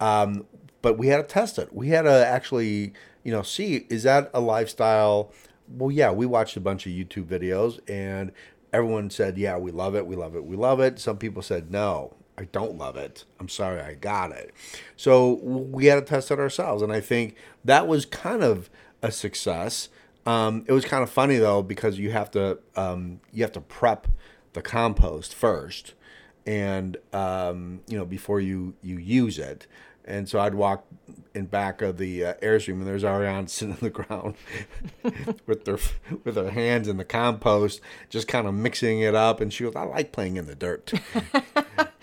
[0.00, 0.46] Um,
[0.83, 1.74] but we had to test it.
[1.74, 5.33] We had to actually, you know, see is that a lifestyle?
[5.68, 8.33] Well, yeah, we watched a bunch of YouTube videos and
[8.72, 10.98] everyone said, yeah, we love it, we love it, we love it.
[10.98, 13.24] Some people said, no, I don't love it.
[13.38, 14.52] I'm sorry, I got it.
[14.96, 16.83] So we had to test it ourselves.
[16.83, 18.70] And I think that was kind of
[19.02, 19.88] a success.
[20.26, 23.61] Um, it was kind of funny though because you have to um, you have to
[23.61, 24.06] prep
[24.52, 25.94] the compost first,
[26.46, 29.66] and um, you know before you you use it.
[30.06, 30.86] And so I'd walk
[31.34, 34.34] in back of the uh, airstream, and there's Ariane sitting on the ground
[35.46, 35.78] with their
[36.24, 39.40] with her hands in the compost, just kind of mixing it up.
[39.40, 40.92] And she goes, "I like playing in the dirt."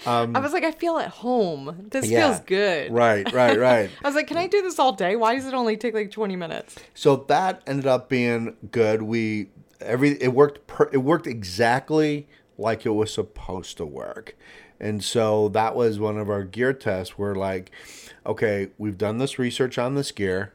[0.06, 1.88] I was like, I feel at home.
[1.92, 2.28] This Um, Yeah.
[2.30, 2.94] feels good.
[2.94, 3.90] Right, right, right.
[4.02, 5.18] I was like, can I do this all day?
[5.18, 6.76] Why does it only take like 20 minutes?
[6.94, 9.02] So that ended up being good.
[9.02, 9.50] We
[9.82, 14.36] every it worked per, it worked exactly like it was supposed to work.
[14.80, 17.18] And so that was one of our gear tests.
[17.18, 17.72] We're like,
[18.26, 20.54] okay, we've done this research on this gear.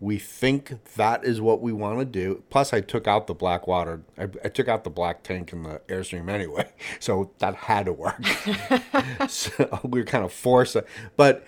[0.00, 2.42] We think that is what we want to do.
[2.50, 4.02] Plus, I took out the black water.
[4.18, 6.68] I, I took out the black tank in the airstream anyway,
[7.00, 8.22] so that had to work.
[9.28, 10.76] so we were kind of forced,
[11.16, 11.46] but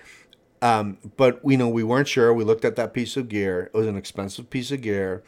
[0.63, 2.33] um, but you know we weren't sure.
[2.33, 3.71] We looked at that piece of gear.
[3.75, 5.23] It was an expensive piece of gear,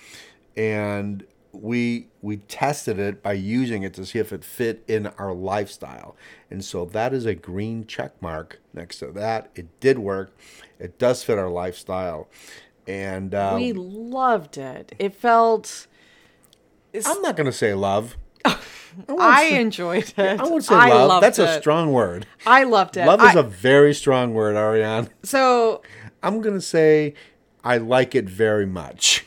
[0.59, 5.33] and we we tested it by using it to see if it fit in our
[5.33, 6.17] lifestyle.
[6.51, 9.51] And so that is a green check mark next to that.
[9.55, 10.37] It did work.
[10.79, 12.29] It does fit our lifestyle,
[12.87, 14.95] and uh, we loved it.
[14.99, 15.87] It felt.
[17.07, 18.17] I'm not gonna say love.
[19.09, 20.41] I enjoyed it.
[20.41, 21.21] I would say I love.
[21.21, 22.27] That's a strong word.
[22.47, 23.07] I loved it.
[23.07, 25.09] Love is a very strong word, Ariane.
[25.23, 25.83] so
[26.23, 27.15] I'm gonna say
[27.63, 29.25] I like it very much.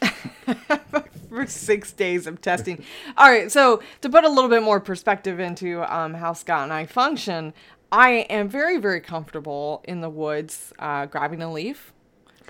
[1.31, 2.83] for six days of testing.
[3.15, 6.73] All right, so to put a little bit more perspective into um, how Scott and
[6.73, 7.53] I function,
[7.89, 11.93] I am very, very comfortable in the woods, uh, grabbing a leaf,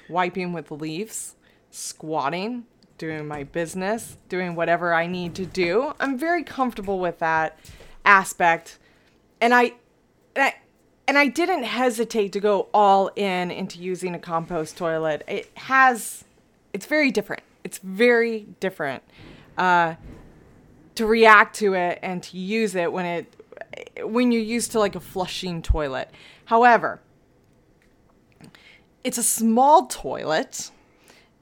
[0.09, 1.35] wiping with leaves,
[1.69, 2.65] squatting,
[2.97, 5.93] doing my business, doing whatever I need to do.
[5.99, 7.59] I'm very comfortable with that
[8.03, 8.79] aspect,
[9.39, 9.73] and I,
[10.35, 10.55] and I
[11.07, 15.23] and I didn't hesitate to go all in into using a compost toilet.
[15.27, 16.23] It has,
[16.73, 17.43] it's very different.
[17.71, 19.01] It's very different
[19.57, 19.95] uh,
[20.95, 23.33] to react to it and to use it when it
[24.03, 26.09] when you're used to like a flushing toilet.
[26.43, 26.99] However,
[29.05, 30.69] it's a small toilet.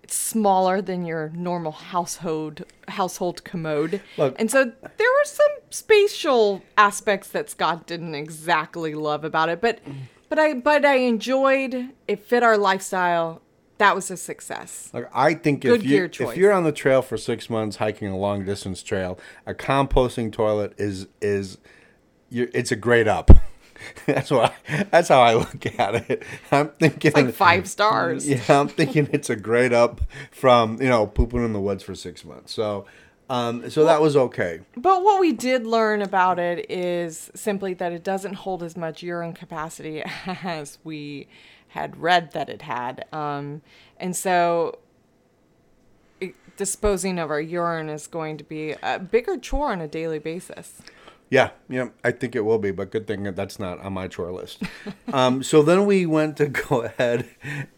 [0.04, 4.00] It's smaller than your normal household household commode.
[4.16, 9.62] Look- and so there were some spatial aspects that Scott didn't exactly love about it,
[9.62, 9.80] but
[10.30, 13.42] but I but I enjoyed it fit our lifestyle.
[13.80, 14.90] That was a success.
[14.94, 16.32] Like I think Good if you choice.
[16.32, 20.34] if you're on the trail for six months hiking a long distance trail, a composting
[20.34, 21.58] toilet is is
[22.30, 23.32] you're, it's a great up.
[24.06, 24.52] that's why
[24.92, 26.24] that's how I look at it.
[26.52, 28.28] I'm thinking Like five stars.
[28.28, 31.96] Yeah, I'm thinking it's a great up from you know pooping in the woods for
[31.96, 32.54] six months.
[32.54, 32.86] So.
[33.32, 34.62] Um, so that was okay.
[34.76, 39.04] But what we did learn about it is simply that it doesn't hold as much
[39.04, 41.28] urine capacity as we
[41.70, 43.06] had read that it had.
[43.12, 43.62] Um,
[43.98, 44.80] and so
[46.60, 50.82] disposing of our urine is going to be a bigger chore on a daily basis.
[51.30, 54.08] Yeah, yeah, I think it will be, but good thing that that's not on my
[54.08, 54.64] chore list.
[55.14, 57.30] um, so then we went to go ahead,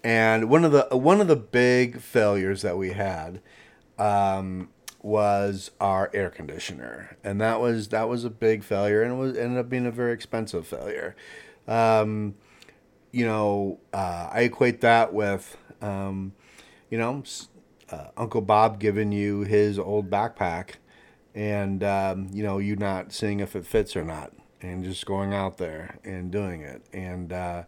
[0.04, 3.42] and one of the one of the big failures that we had
[4.00, 4.70] um,
[5.04, 9.38] was our air conditioner, and that was that was a big failure, and it was
[9.38, 11.16] ended up being a very expensive failure.
[11.68, 12.36] Um,
[13.12, 16.34] you know, uh, I equate that with, um,
[16.89, 17.24] you know,
[17.89, 20.76] uh, Uncle Bob giving you his old backpack,
[21.36, 24.32] and um, you know, you not seeing if it fits or not.
[24.62, 26.82] and just going out there and doing it.
[26.93, 27.64] And, uh,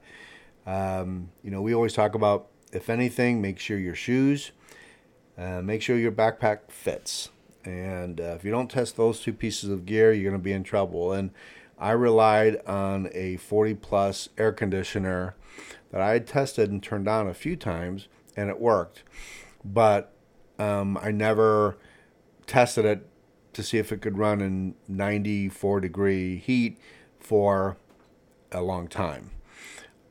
[0.66, 4.52] um, you know, we always talk about if anything, make sure your shoes,
[5.38, 7.30] uh, make sure your backpack fits.
[7.66, 10.52] And uh, if you don't test those two pieces of gear, you're going to be
[10.52, 11.14] in trouble.
[11.14, 11.32] And
[11.84, 15.36] I relied on a 40 plus air conditioner
[15.92, 18.08] that I had tested and turned on a few times,
[18.38, 19.04] and it worked.
[19.66, 20.14] But
[20.58, 21.78] um, I never
[22.48, 23.06] tested it
[23.52, 26.80] to see if it could run in 94 degree heat
[27.20, 27.76] for
[28.54, 29.32] a long time.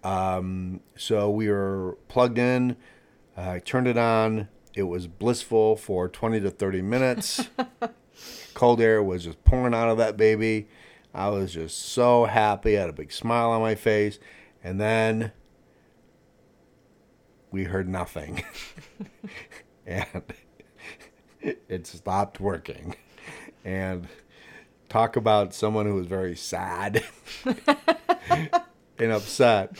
[0.04, 2.76] Um, so we were plugged in.
[3.34, 4.48] I turned it on.
[4.74, 7.48] It was blissful for 20 to 30 minutes.
[8.52, 10.68] Cold air was just pouring out of that baby.
[11.14, 12.76] I was just so happy.
[12.76, 14.18] I had a big smile on my face.
[14.64, 15.32] And then
[17.50, 18.42] we heard nothing.
[19.86, 20.22] and
[21.68, 22.96] it stopped working.
[23.64, 24.08] And
[24.88, 27.02] talk about someone who was very sad
[28.98, 29.76] and upset.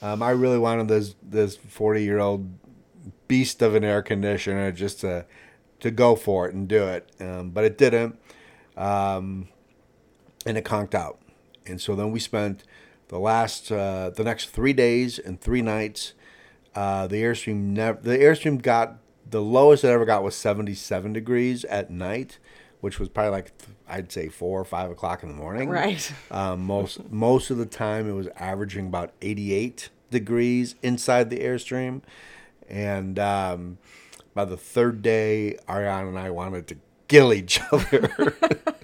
[0.00, 2.48] Um, I really wanted this this forty year old
[3.28, 5.26] beast of an air conditioner just to
[5.80, 8.18] to go for it and do it, um, but it didn't,
[8.76, 9.48] um,
[10.46, 11.18] and it conked out.
[11.66, 12.64] And so then we spent
[13.08, 16.14] the last uh, the next three days and three nights.
[16.74, 21.12] Uh, the airstream never the airstream got the lowest it ever got was seventy seven
[21.12, 22.38] degrees at night,
[22.80, 23.52] which was probably like
[23.88, 25.68] I'd say four or five o'clock in the morning.
[25.68, 26.12] Right.
[26.30, 32.02] Um, most most of the time, it was averaging about 88 degrees inside the airstream,
[32.68, 33.78] and um,
[34.34, 36.76] by the third day, Ariana and I wanted to
[37.14, 38.34] kill each other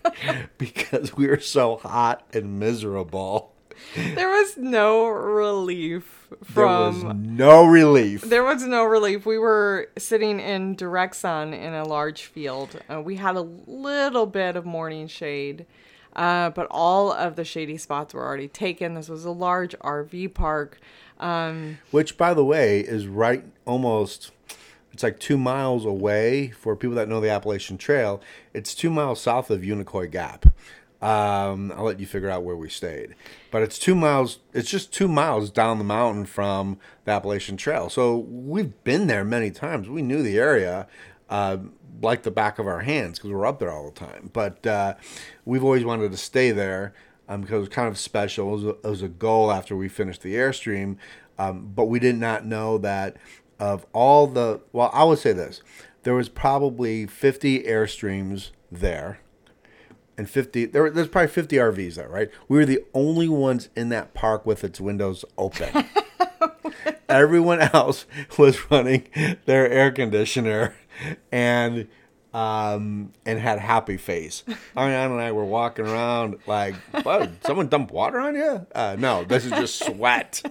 [0.58, 3.52] because we were so hot and miserable.
[3.96, 6.54] There was no relief from.
[6.54, 8.20] There was no relief.
[8.22, 9.26] There was no relief.
[9.26, 12.80] We were sitting in direct sun in a large field.
[12.88, 15.66] Uh, we had a little bit of morning shade,
[16.14, 18.94] uh, but all of the shady spots were already taken.
[18.94, 20.78] This was a large RV park.
[21.18, 24.30] Um, Which, by the way, is right almost.
[24.92, 28.20] It's like two miles away for people that know the Appalachian Trail.
[28.52, 30.46] It's two miles south of Unicoi Gap.
[31.02, 33.14] Um, I'll let you figure out where we stayed,
[33.50, 34.40] but it's two miles.
[34.52, 37.88] It's just two miles down the mountain from the Appalachian Trail.
[37.88, 39.88] So we've been there many times.
[39.88, 40.86] We knew the area
[41.30, 41.58] uh,
[42.02, 44.30] like the back of our hands because we're up there all the time.
[44.32, 44.94] But uh,
[45.44, 46.92] we've always wanted to stay there
[47.28, 48.48] um, because it was kind of special.
[48.48, 50.96] It was, a, it was a goal after we finished the airstream,
[51.38, 53.16] um, but we did not know that
[53.60, 54.60] of all the.
[54.72, 55.62] Well, I would say this:
[56.02, 59.20] there was probably 50 airstreams there
[60.20, 62.30] and 50 there were, there's probably 50 RVs there, right?
[62.46, 65.86] We were the only ones in that park with its windows open.
[67.08, 68.04] Everyone else
[68.38, 69.08] was running
[69.46, 70.74] their air conditioner
[71.32, 71.88] and
[72.34, 74.44] um and had happy face.
[74.76, 77.30] Ariana and I were walking around like, "What?
[77.44, 80.42] Someone dumped water on you?" Uh, no, this is just sweat.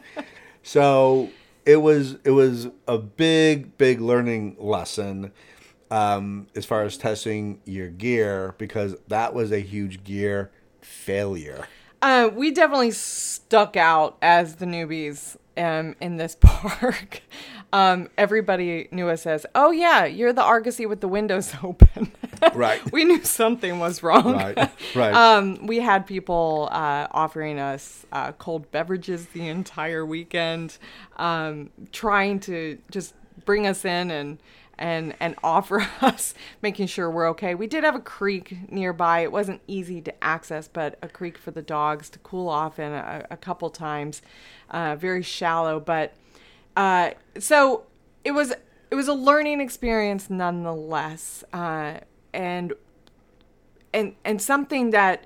[0.64, 1.30] So
[1.70, 5.32] it was it was a big big learning lesson
[5.92, 10.50] um, as far as testing your gear because that was a huge gear
[10.82, 11.68] failure.
[12.02, 17.22] uh, we definitely stuck out as the newbies um, in this park.
[17.72, 22.12] Um, everybody knew us as, oh, yeah, you're the Argosy with the windows open.
[22.54, 22.80] Right.
[22.92, 24.34] we knew something was wrong.
[24.34, 24.72] Right.
[24.96, 25.14] Right.
[25.14, 30.78] Um, we had people uh, offering us uh, cold beverages the entire weekend,
[31.18, 33.14] um, trying to just
[33.46, 34.40] bring us in and
[34.80, 37.54] and and offer us making sure we're okay.
[37.54, 39.20] We did have a creek nearby.
[39.20, 42.92] It wasn't easy to access, but a creek for the dogs to cool off in
[42.92, 44.22] a, a couple times.
[44.72, 46.14] Uh, very shallow, but
[46.76, 47.84] uh, so
[48.24, 48.54] it was
[48.92, 52.00] it was a learning experience nonetheless, uh,
[52.34, 52.74] and
[53.94, 55.26] and and something that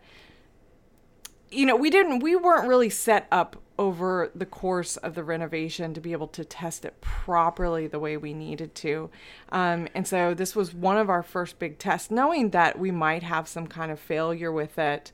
[1.51, 5.93] you know we didn't we weren't really set up over the course of the renovation
[5.93, 9.09] to be able to test it properly the way we needed to.
[9.51, 13.23] Um, and so this was one of our first big tests knowing that we might
[13.23, 15.11] have some kind of failure with it.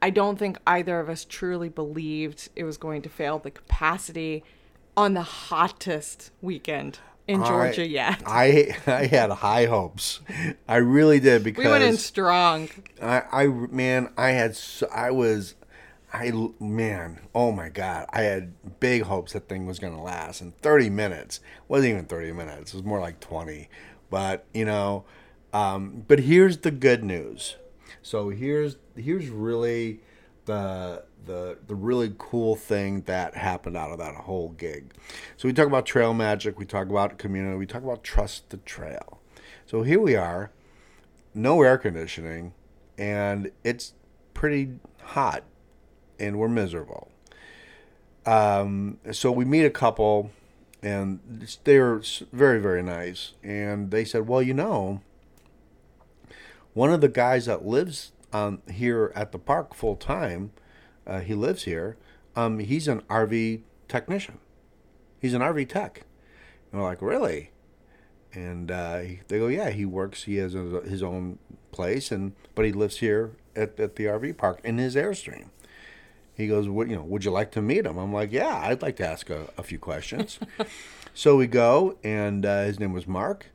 [0.00, 4.44] I don't think either of us truly believed it was going to fail the capacity
[5.00, 10.20] on the hottest weekend in georgia I, yet I I had high hopes.
[10.68, 12.68] I really did because we went in strong
[13.00, 15.54] I, I man, I had so, I was
[16.12, 20.40] I man, oh my god, I had big hopes that thing was gonna last.
[20.40, 23.68] And 30 minutes wasn't even 30 minutes; it was more like 20.
[24.10, 25.04] But you know,
[25.52, 27.56] um, but here's the good news.
[28.02, 30.00] So here's here's really
[30.46, 34.92] the the the really cool thing that happened out of that whole gig.
[35.36, 38.58] So we talk about trail magic, we talk about community, we talk about trust the
[38.58, 39.20] trail.
[39.66, 40.50] So here we are,
[41.34, 42.52] no air conditioning,
[42.98, 43.94] and it's
[44.34, 45.44] pretty hot
[46.20, 47.10] and we're miserable.
[48.26, 50.30] Um, so we meet a couple,
[50.82, 51.20] and
[51.64, 52.02] they were
[52.32, 53.32] very, very nice.
[53.42, 55.00] And they said, Well, you know,
[56.74, 60.52] one of the guys that lives um, here at the park full time,
[61.10, 61.96] uh, he lives here,
[62.36, 64.38] um, he's an RV technician.
[65.20, 66.04] He's an RV tech.
[66.72, 67.50] And we're like, Really?
[68.32, 71.38] And uh, they go, Yeah, he works, he has a, his own
[71.72, 75.48] place, and but he lives here at, at the RV park in his Airstream.
[76.34, 77.02] He goes, "What you know?
[77.02, 79.62] Would you like to meet him?" I'm like, "Yeah, I'd like to ask a, a
[79.62, 80.38] few questions."
[81.14, 83.46] so we go, and uh, his name was Mark,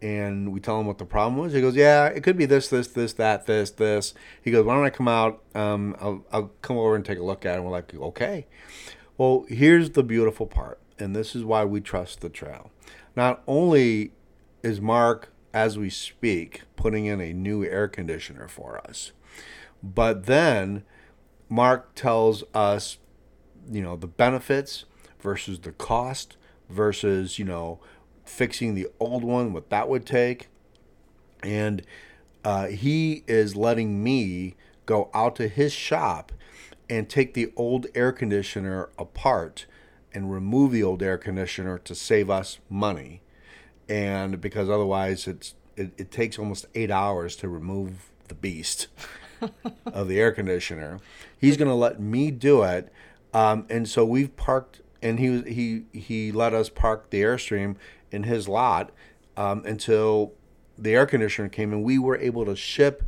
[0.00, 1.52] and we tell him what the problem was.
[1.52, 4.74] He goes, "Yeah, it could be this, this, this, that, this, this." He goes, "Why
[4.74, 5.42] don't I come out?
[5.54, 8.46] Um, I'll, I'll come over and take a look at it." And we're like, "Okay."
[9.16, 12.70] Well, here's the beautiful part, and this is why we trust the trail.
[13.16, 14.12] Not only
[14.62, 19.10] is Mark, as we speak, putting in a new air conditioner for us,
[19.82, 20.84] but then
[21.48, 22.98] Mark tells us,
[23.68, 24.84] you know, the benefits
[25.20, 26.36] versus the cost
[26.68, 27.80] versus, you know,
[28.28, 30.48] fixing the old one, what that would take.
[31.42, 31.82] And
[32.44, 34.54] uh, he is letting me
[34.86, 36.32] go out to his shop
[36.88, 39.66] and take the old air conditioner apart
[40.12, 43.20] and remove the old air conditioner to save us money.
[43.88, 48.88] And because otherwise it's it, it takes almost eight hours to remove the beast
[49.86, 50.98] of the air conditioner.
[51.38, 52.92] He's going to let me do it.
[53.32, 57.76] Um, and so we've parked, and he he he let us park the airstream
[58.10, 58.90] in his lot
[59.36, 60.32] um, until
[60.76, 63.02] the air conditioner came, and we were able to ship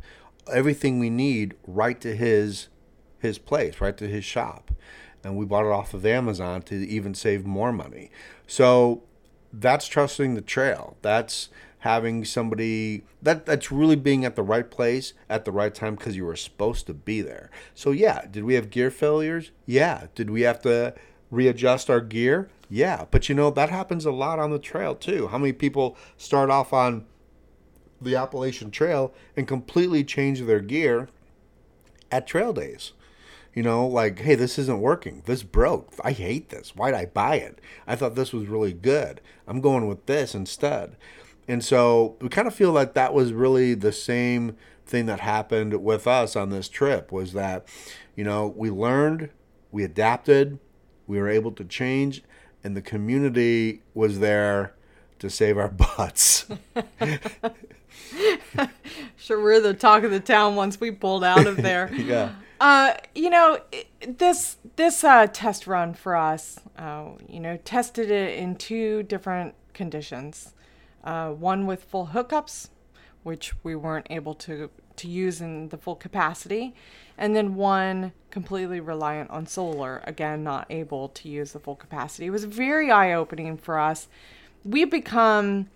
[0.51, 2.67] everything we need right to his
[3.19, 4.71] his place, right to his shop,
[5.23, 8.09] and we bought it off of Amazon to even save more money.
[8.47, 9.03] So
[9.53, 10.97] that's trusting the trail.
[11.01, 11.49] That's
[11.79, 16.15] having somebody that that's really being at the right place at the right time because
[16.15, 17.49] you were supposed to be there.
[17.73, 19.51] So yeah, did we have gear failures?
[19.65, 20.07] Yeah.
[20.13, 20.93] Did we have to
[21.31, 22.49] readjust our gear?
[22.69, 23.05] Yeah.
[23.09, 25.27] But you know that happens a lot on the trail too.
[25.27, 27.05] How many people start off on
[27.99, 31.09] the Appalachian Trail and completely change their gear
[32.11, 32.91] at trail days?
[33.53, 35.23] You know, like, hey, this isn't working.
[35.25, 35.93] This broke.
[36.03, 36.73] I hate this.
[36.75, 37.59] Why'd I buy it?
[37.85, 39.19] I thought this was really good.
[39.45, 40.95] I'm going with this instead.
[41.49, 44.55] And so we kind of feel like that was really the same
[44.85, 47.67] thing that happened with us on this trip was that,
[48.15, 49.29] you know, we learned,
[49.69, 50.59] we adapted,
[51.11, 52.23] we were able to change,
[52.63, 54.73] and the community was there
[55.19, 56.47] to save our butts.
[59.17, 61.93] sure, we're the talk of the town once we pulled out of there.
[61.95, 62.31] yeah.
[62.61, 63.59] Uh, you know,
[64.07, 69.53] this this uh, test run for us, uh, you know, tested it in two different
[69.73, 70.53] conditions
[71.03, 72.69] uh, one with full hookups,
[73.23, 76.73] which we weren't able to, to use in the full capacity,
[77.17, 82.27] and then one completely reliant on solar, again, not able to use the full capacity.
[82.27, 84.07] It was very eye opening for us.
[84.63, 85.69] We become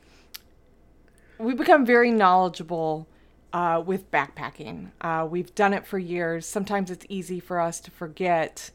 [1.38, 3.08] we become very knowledgeable
[3.52, 4.92] uh, with backpacking.
[5.02, 6.46] Uh, we've done it for years.
[6.46, 8.72] Sometimes it's easy for us to forget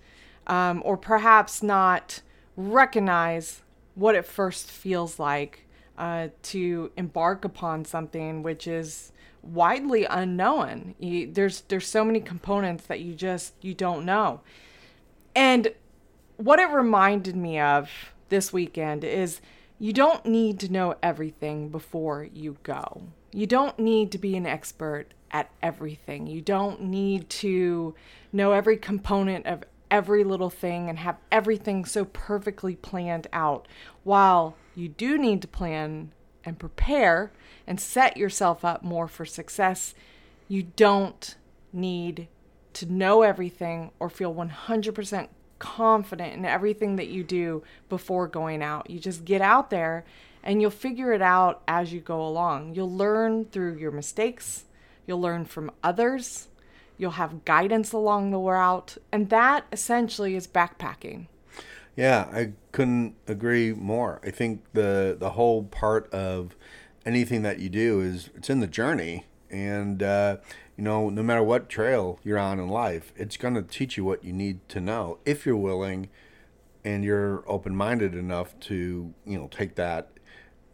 [0.46, 2.22] um, or perhaps not
[2.56, 3.62] recognize
[3.94, 5.66] what it first feels like
[5.98, 9.12] uh, to embark upon something which is
[9.42, 10.94] widely unknown.
[10.98, 14.40] You, there's there's so many components that you just you don't know.
[15.34, 15.72] And
[16.36, 17.90] what it reminded me of
[18.28, 19.40] this weekend is
[19.78, 23.02] you don't need to know everything before you go.
[23.32, 26.26] You don't need to be an expert at everything.
[26.26, 27.94] You don't need to
[28.32, 33.66] know every component of every little thing and have everything so perfectly planned out.
[34.04, 36.12] While you do need to plan
[36.44, 37.32] and prepare
[37.70, 39.94] and set yourself up more for success,
[40.48, 41.36] you don't
[41.72, 42.26] need
[42.72, 45.28] to know everything or feel 100%
[45.60, 48.90] confident in everything that you do before going out.
[48.90, 50.04] You just get out there
[50.42, 52.74] and you'll figure it out as you go along.
[52.74, 54.64] You'll learn through your mistakes,
[55.06, 56.48] you'll learn from others,
[57.00, 61.28] You'll have guidance along the route, and that essentially is backpacking.
[61.96, 64.20] Yeah, I couldn't agree more.
[64.22, 66.54] I think the the whole part of
[67.04, 70.36] anything that you do is it's in the journey, and uh,
[70.76, 74.04] you know, no matter what trail you're on in life, it's going to teach you
[74.04, 76.08] what you need to know if you're willing
[76.84, 80.10] and you're open minded enough to you know take that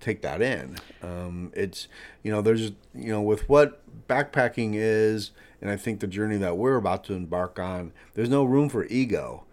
[0.00, 0.76] take that in.
[1.02, 1.88] Um, it's
[2.22, 6.56] you know there's you know with what backpacking is and I think the journey that
[6.56, 9.44] we're about to embark on, there's no room for ego,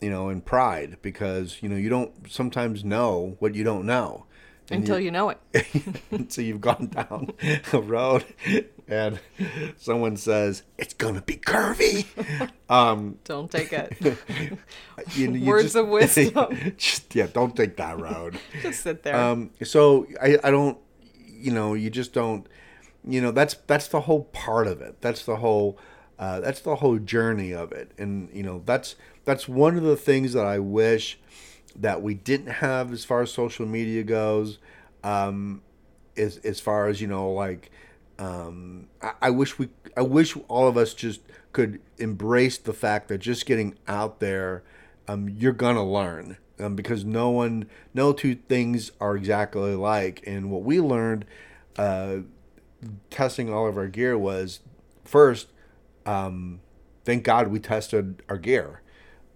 [0.00, 4.26] you know, and pride because, you know, you don't sometimes know what you don't know.
[4.70, 5.38] Until you know it.
[6.28, 7.32] so you've gone down
[7.72, 8.24] a road
[8.86, 9.18] and
[9.76, 12.06] someone says it's gonna be curvy.
[12.70, 13.96] Um, Don't take it.
[15.16, 16.74] you, you Words just- of wisdom.
[16.76, 18.38] just, yeah, don't take that road.
[18.62, 19.16] Just sit there.
[19.16, 20.78] Um, so I, I don't,
[21.26, 22.46] you know, you just don't,
[23.04, 25.00] you know, that's that's the whole part of it.
[25.00, 25.78] That's the whole,
[26.16, 27.90] uh, that's the whole journey of it.
[27.98, 28.94] And you know, that's
[29.24, 31.18] that's one of the things that I wish
[31.76, 34.58] that we didn't have as far as social media goes.
[35.02, 35.62] Um,
[36.16, 37.70] as as far as you know, like,
[38.18, 41.20] um, I, I wish we, I wish all of us just
[41.52, 44.62] could embrace the fact that just getting out there,
[45.08, 50.22] um, you're gonna learn um, because no one, no two things are exactly alike.
[50.26, 51.24] And what we learned,
[51.76, 52.18] uh,
[53.10, 54.60] testing all of our gear was
[55.04, 55.48] first,
[56.06, 56.60] um,
[57.04, 58.82] thank God we tested our gear.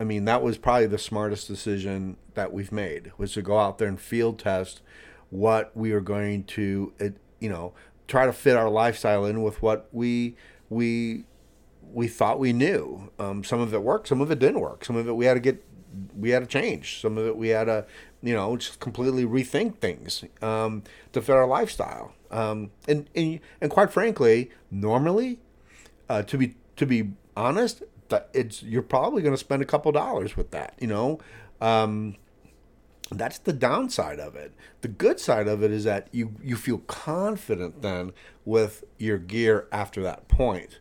[0.01, 3.79] I mean, that was probably the smartest decision that we've made was to go out
[3.79, 4.83] there and field test
[5.31, 7.75] what we are going to, it, you know,
[8.09, 10.37] try to fit our lifestyle in with what we
[10.69, 11.25] we
[11.93, 13.11] we thought we knew.
[13.19, 14.85] Um, some of it worked, some of it didn't work.
[14.85, 15.65] Some of it we had to get,
[16.17, 17.01] we had to change.
[17.01, 17.87] Some of it we had to,
[18.23, 20.83] you know, just completely rethink things um,
[21.13, 22.15] to fit our lifestyle.
[22.31, 25.39] Um, and, and and quite frankly, normally,
[26.09, 29.91] uh, to be to be honest, that it's you're probably going to spend a couple
[29.93, 30.75] dollars with that.
[30.81, 31.19] You know,
[31.61, 32.17] um,
[33.11, 34.53] that's the downside of it.
[34.81, 38.13] The good side of it is that you you feel confident then
[38.45, 40.79] with your gear after that point.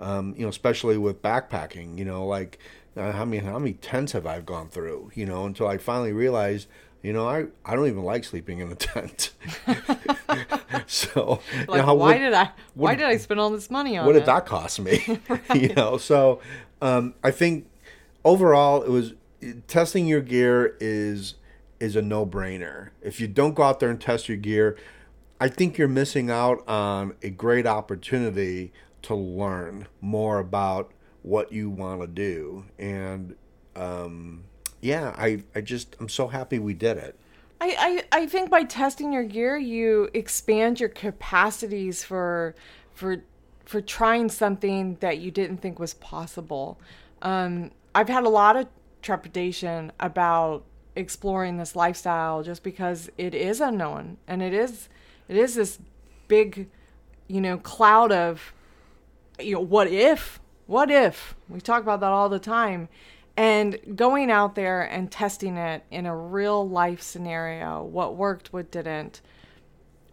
[0.00, 1.98] Um, you know, especially with backpacking.
[1.98, 2.58] You know, like
[2.96, 5.12] uh, how many how many tents have I gone through?
[5.14, 6.68] You know, until I finally realized.
[7.02, 9.32] You know, I, I don't even like sleeping in a tent.
[10.86, 12.50] so, you know, why what- did I?
[12.72, 14.20] Why did I spend all this money on what it?
[14.20, 15.20] did that cost me?
[15.54, 16.40] you know, so
[16.80, 17.68] um, I think
[18.24, 19.14] overall it was
[19.66, 21.34] testing your gear is
[21.80, 22.90] is a no brainer.
[23.02, 24.76] If you don't go out there and test your gear,
[25.40, 28.72] I think you're missing out on a great opportunity
[29.02, 32.64] to learn more about what you want to do.
[32.78, 33.34] And
[33.76, 34.44] um,
[34.80, 37.18] yeah, I, I just I'm so happy we did it.
[37.60, 42.54] I, I, I think by testing your gear, you expand your capacities for
[42.92, 43.22] for
[43.64, 46.78] for trying something that you didn't think was possible.
[47.22, 48.66] Um, I've had a lot of
[49.02, 50.64] trepidation about
[50.96, 54.88] exploring this lifestyle just because it is unknown and it is
[55.28, 55.78] it is this
[56.28, 56.68] big,
[57.26, 58.52] you know, cloud of
[59.40, 62.88] you know what if what if we talk about that all the time
[63.36, 68.70] and going out there and testing it in a real life scenario what worked what
[68.70, 69.20] didn't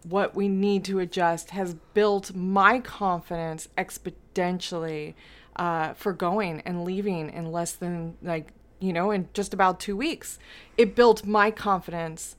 [0.04, 5.14] what we need to adjust has built my confidence exponentially
[5.56, 9.96] uh, for going and leaving in less than like you know in just about two
[9.96, 10.38] weeks
[10.76, 12.36] it built my confidence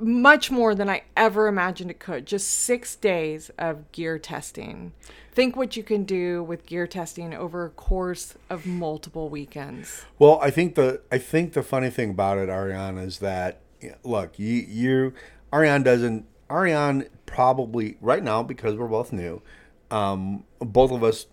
[0.00, 2.26] much more than I ever imagined it could.
[2.26, 4.92] Just six days of gear testing.
[5.32, 10.04] Think what you can do with gear testing over a course of multiple weekends.
[10.18, 13.60] Well, I think the I think the funny thing about it, ariana is that
[14.02, 15.14] look, you you
[15.52, 19.42] Ariane doesn't Ariane probably right now because we're both new.
[19.90, 21.26] Um, both of us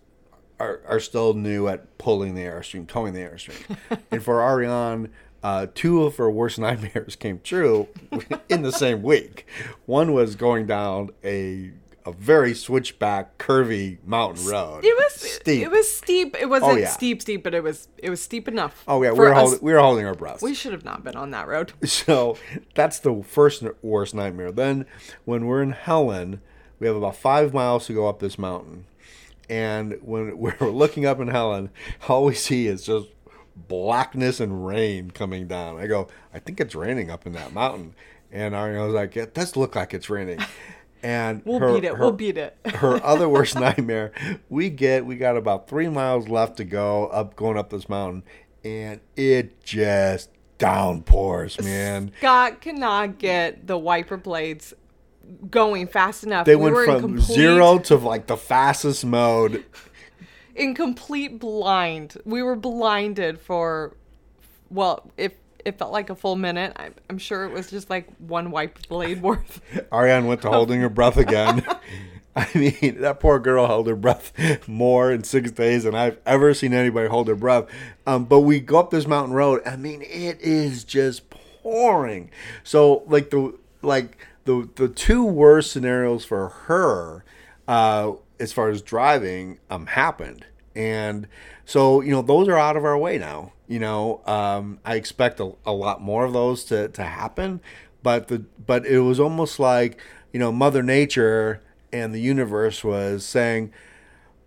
[0.60, 3.78] are, are still new at pulling the airstream, towing the airstream,
[4.12, 5.10] and for Ariane.
[5.44, 7.88] Uh, two of her worst nightmares came true
[8.50, 9.46] in the same week.
[9.86, 11.72] One was going down a
[12.08, 14.86] a very switchback, curvy mountain road.
[14.86, 15.62] It was steep.
[15.64, 16.38] It was steep.
[16.40, 16.88] It wasn't Oh, yeah.
[16.88, 18.84] steep, steep, but it was it was steep enough.
[18.88, 20.42] oh yeah, we were holding, we were holding our breath.
[20.42, 21.74] We should have not been on that road.
[21.86, 22.38] So
[22.76, 24.52] that's the first worst nightmare.
[24.54, 24.86] Then
[25.26, 26.42] when we're in Helen,
[26.80, 28.86] we have about five miles to go up this mountain.
[29.50, 31.72] And when we're looking up in Helen,
[32.08, 33.08] all we see is just
[33.56, 35.78] blackness and rain coming down.
[35.78, 37.96] I go, I think it's raining up in that mountain.
[38.32, 40.40] And I was like, it does look like it's raining.
[41.04, 41.94] And We'll her- beat it.
[41.96, 42.58] her- we'll beat it.
[42.76, 44.12] her other worst nightmare,
[44.50, 48.24] we get we got about three miles left to go up going up this mountain,
[48.64, 52.12] and it just downpours, man.
[52.20, 54.74] Scott cannot get the wiper blades
[55.52, 56.46] going fast enough.
[56.46, 59.64] They We went were from complete- zero to like the fastest mode.
[60.56, 62.18] in complete blind.
[62.26, 63.96] We were blinded for,
[64.72, 65.34] well, if
[65.68, 68.88] it felt like a full minute, I, I'm sure it was just like one wipe
[68.88, 69.62] blade worth.
[69.94, 71.66] Ariane went to holding her breath again.
[72.38, 74.32] I mean, that poor girl held her breath
[74.68, 77.66] more in six days than I've ever seen anybody hold their breath.
[78.06, 79.62] Um, but we go up this mountain road.
[79.66, 81.30] I mean, it is just
[81.64, 82.30] pouring.
[82.64, 87.26] So, like the like the the two worst scenarios for her,
[87.68, 90.46] uh, as far as driving, um, happened,
[90.76, 91.28] and
[91.66, 93.52] so you know those are out of our way now.
[93.68, 97.62] You know, um, I expect a, a lot more of those to to happen,
[98.04, 100.00] but the but it was almost like
[100.32, 101.62] you know Mother Nature
[101.92, 103.72] and the universe was saying,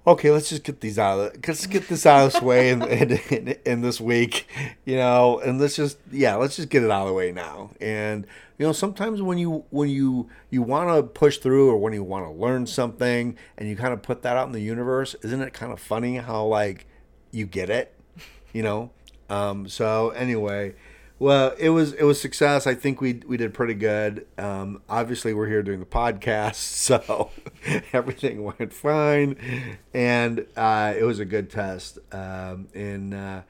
[0.06, 2.70] okay, let's just get these out of the, let's get this out of this way
[2.70, 4.46] in, in, in, in this week,
[4.84, 7.70] you know, and let's just, yeah, let's just get it out of the way now.
[7.80, 8.26] And,
[8.58, 12.02] you know, sometimes when you, when you, you want to push through or when you
[12.02, 15.40] want to learn something and you kind of put that out in the universe, isn't
[15.40, 16.86] it kind of funny how like
[17.30, 17.94] you get it,
[18.52, 18.90] you know?
[19.30, 20.74] Um, so anyway,
[21.18, 22.66] well, it was it was success.
[22.66, 24.26] I think we we did pretty good.
[24.38, 27.30] Um, obviously, we're here doing the podcast, so
[27.92, 29.36] everything went fine,
[29.94, 31.98] and uh, it was a good test.
[32.12, 33.42] Um, in uh,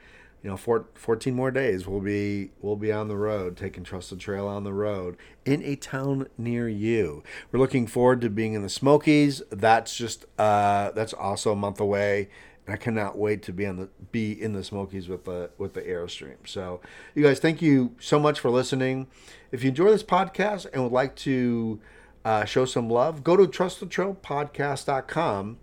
[0.42, 4.10] you know, four, 14 more days, we'll be we'll be on the road, taking Trust
[4.10, 7.22] the Trail on the road in a town near you.
[7.52, 9.42] We're looking forward to being in the Smokies.
[9.50, 12.30] That's just uh, that's also a month away.
[12.68, 15.82] I cannot wait to be on the be in the Smokies with the with the
[15.82, 16.36] Airstream.
[16.46, 16.80] So,
[17.14, 19.08] you guys, thank you so much for listening.
[19.50, 21.80] If you enjoy this podcast and would like to
[22.24, 25.58] uh, show some love, go to trustthetrailpodcast.com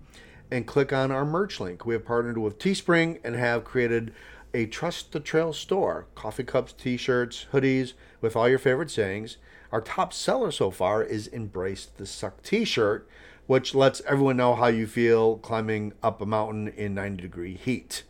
[0.49, 1.85] and click on our merch link.
[1.85, 4.13] We have partnered with Teespring and have created
[4.53, 9.37] a Trust the Trail store: coffee cups, T-shirts, hoodies with all your favorite sayings.
[9.71, 13.07] Our top seller so far is Embrace the Suck T-shirt
[13.47, 18.03] which lets everyone know how you feel climbing up a mountain in 90 degree heat.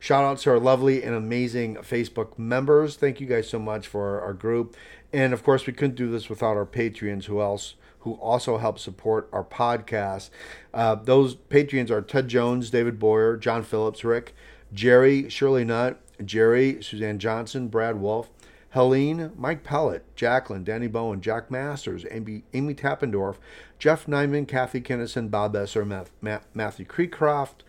[0.00, 2.96] Shout out to our lovely and amazing Facebook members.
[2.96, 4.76] Thank you guys so much for our group.
[5.12, 8.78] And of course, we couldn't do this without our Patreons who else who also help
[8.78, 10.30] support our podcast.
[10.72, 14.34] Uh, those Patreons are Ted Jones, David Boyer, John Phillips, Rick,
[14.72, 18.30] Jerry, Shirley Nutt, Jerry, Suzanne Johnson, Brad Wolf,
[18.70, 23.36] Helene, Mike Pellet, Jacqueline, Danny Bowen, Jack Masters, Amy, Amy Tappendorf,
[23.78, 26.12] Jeff Nyman, Kathy Kinnison, Bob Esser, Math,
[26.52, 27.62] Matthew Creecroft,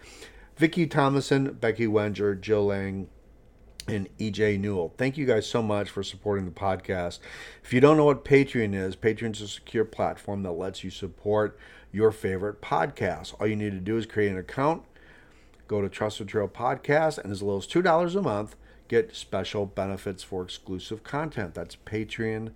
[0.58, 3.08] Vicki Thomason, Becky Wenger, Jill Lang,
[3.88, 4.94] and EJ Newell.
[4.98, 7.20] Thank you guys so much for supporting the podcast.
[7.64, 10.90] If you don't know what Patreon is, Patreon is a secure platform that lets you
[10.90, 11.58] support
[11.92, 13.34] your favorite podcast.
[13.40, 14.84] All you need to do is create an account,
[15.68, 18.56] go to Trust the Trail Podcast, and as little as $2 a month,
[18.90, 21.54] get special benefits for exclusive content.
[21.54, 22.50] That's patreon.com.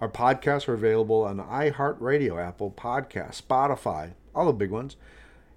[0.00, 4.96] Our podcasts are available on iHeartRadio, Apple Podcasts, Spotify, all the big ones.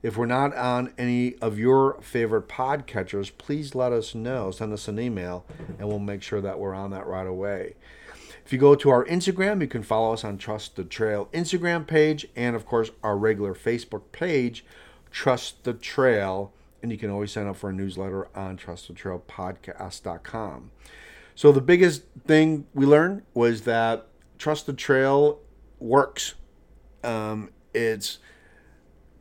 [0.03, 4.51] If we're not on any of your favorite podcatchers, please let us know.
[4.51, 5.45] Send us an email,
[5.80, 7.76] and we'll make sure that we're on that right away.
[8.45, 11.86] If you go to our Instagram, you can follow us on Trust the Trail Instagram
[11.86, 14.64] page, and of course, our regular Facebook page,
[15.12, 20.71] Trust the Trail and you can always sign up for a newsletter on trustthetrailpodcast.com.
[21.36, 24.07] So the biggest thing we learned was that
[24.38, 25.39] Trust the Trail
[25.80, 26.34] works.
[27.03, 28.19] Um, it's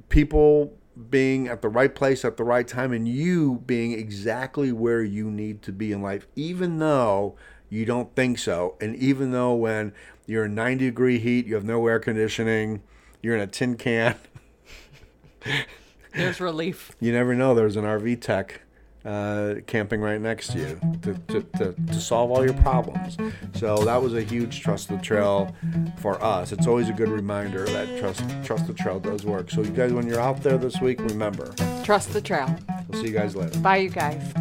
[0.08, 0.76] people
[1.10, 5.30] being at the right place at the right time and you being exactly where you
[5.30, 7.36] need to be in life, even though
[7.68, 8.76] you don't think so.
[8.80, 9.92] And even though when
[10.26, 12.82] you're in 90 degree heat, you have no air conditioning,
[13.22, 14.16] you're in a tin can.
[16.16, 16.92] There's relief.
[17.00, 17.54] You never know.
[17.54, 18.62] There's an RV tech
[19.06, 23.16] uh, camping right next to you to, to, to, to, solve all your problems.
[23.54, 25.54] So that was a huge trust the trail
[25.98, 26.50] for us.
[26.50, 29.50] It's always a good reminder that trust trust the trail does work.
[29.50, 31.54] So you guys, when you're out there this week, remember
[31.84, 32.52] trust the trail.
[32.88, 33.56] We'll see you guys later.
[33.60, 34.32] Bye, you guys.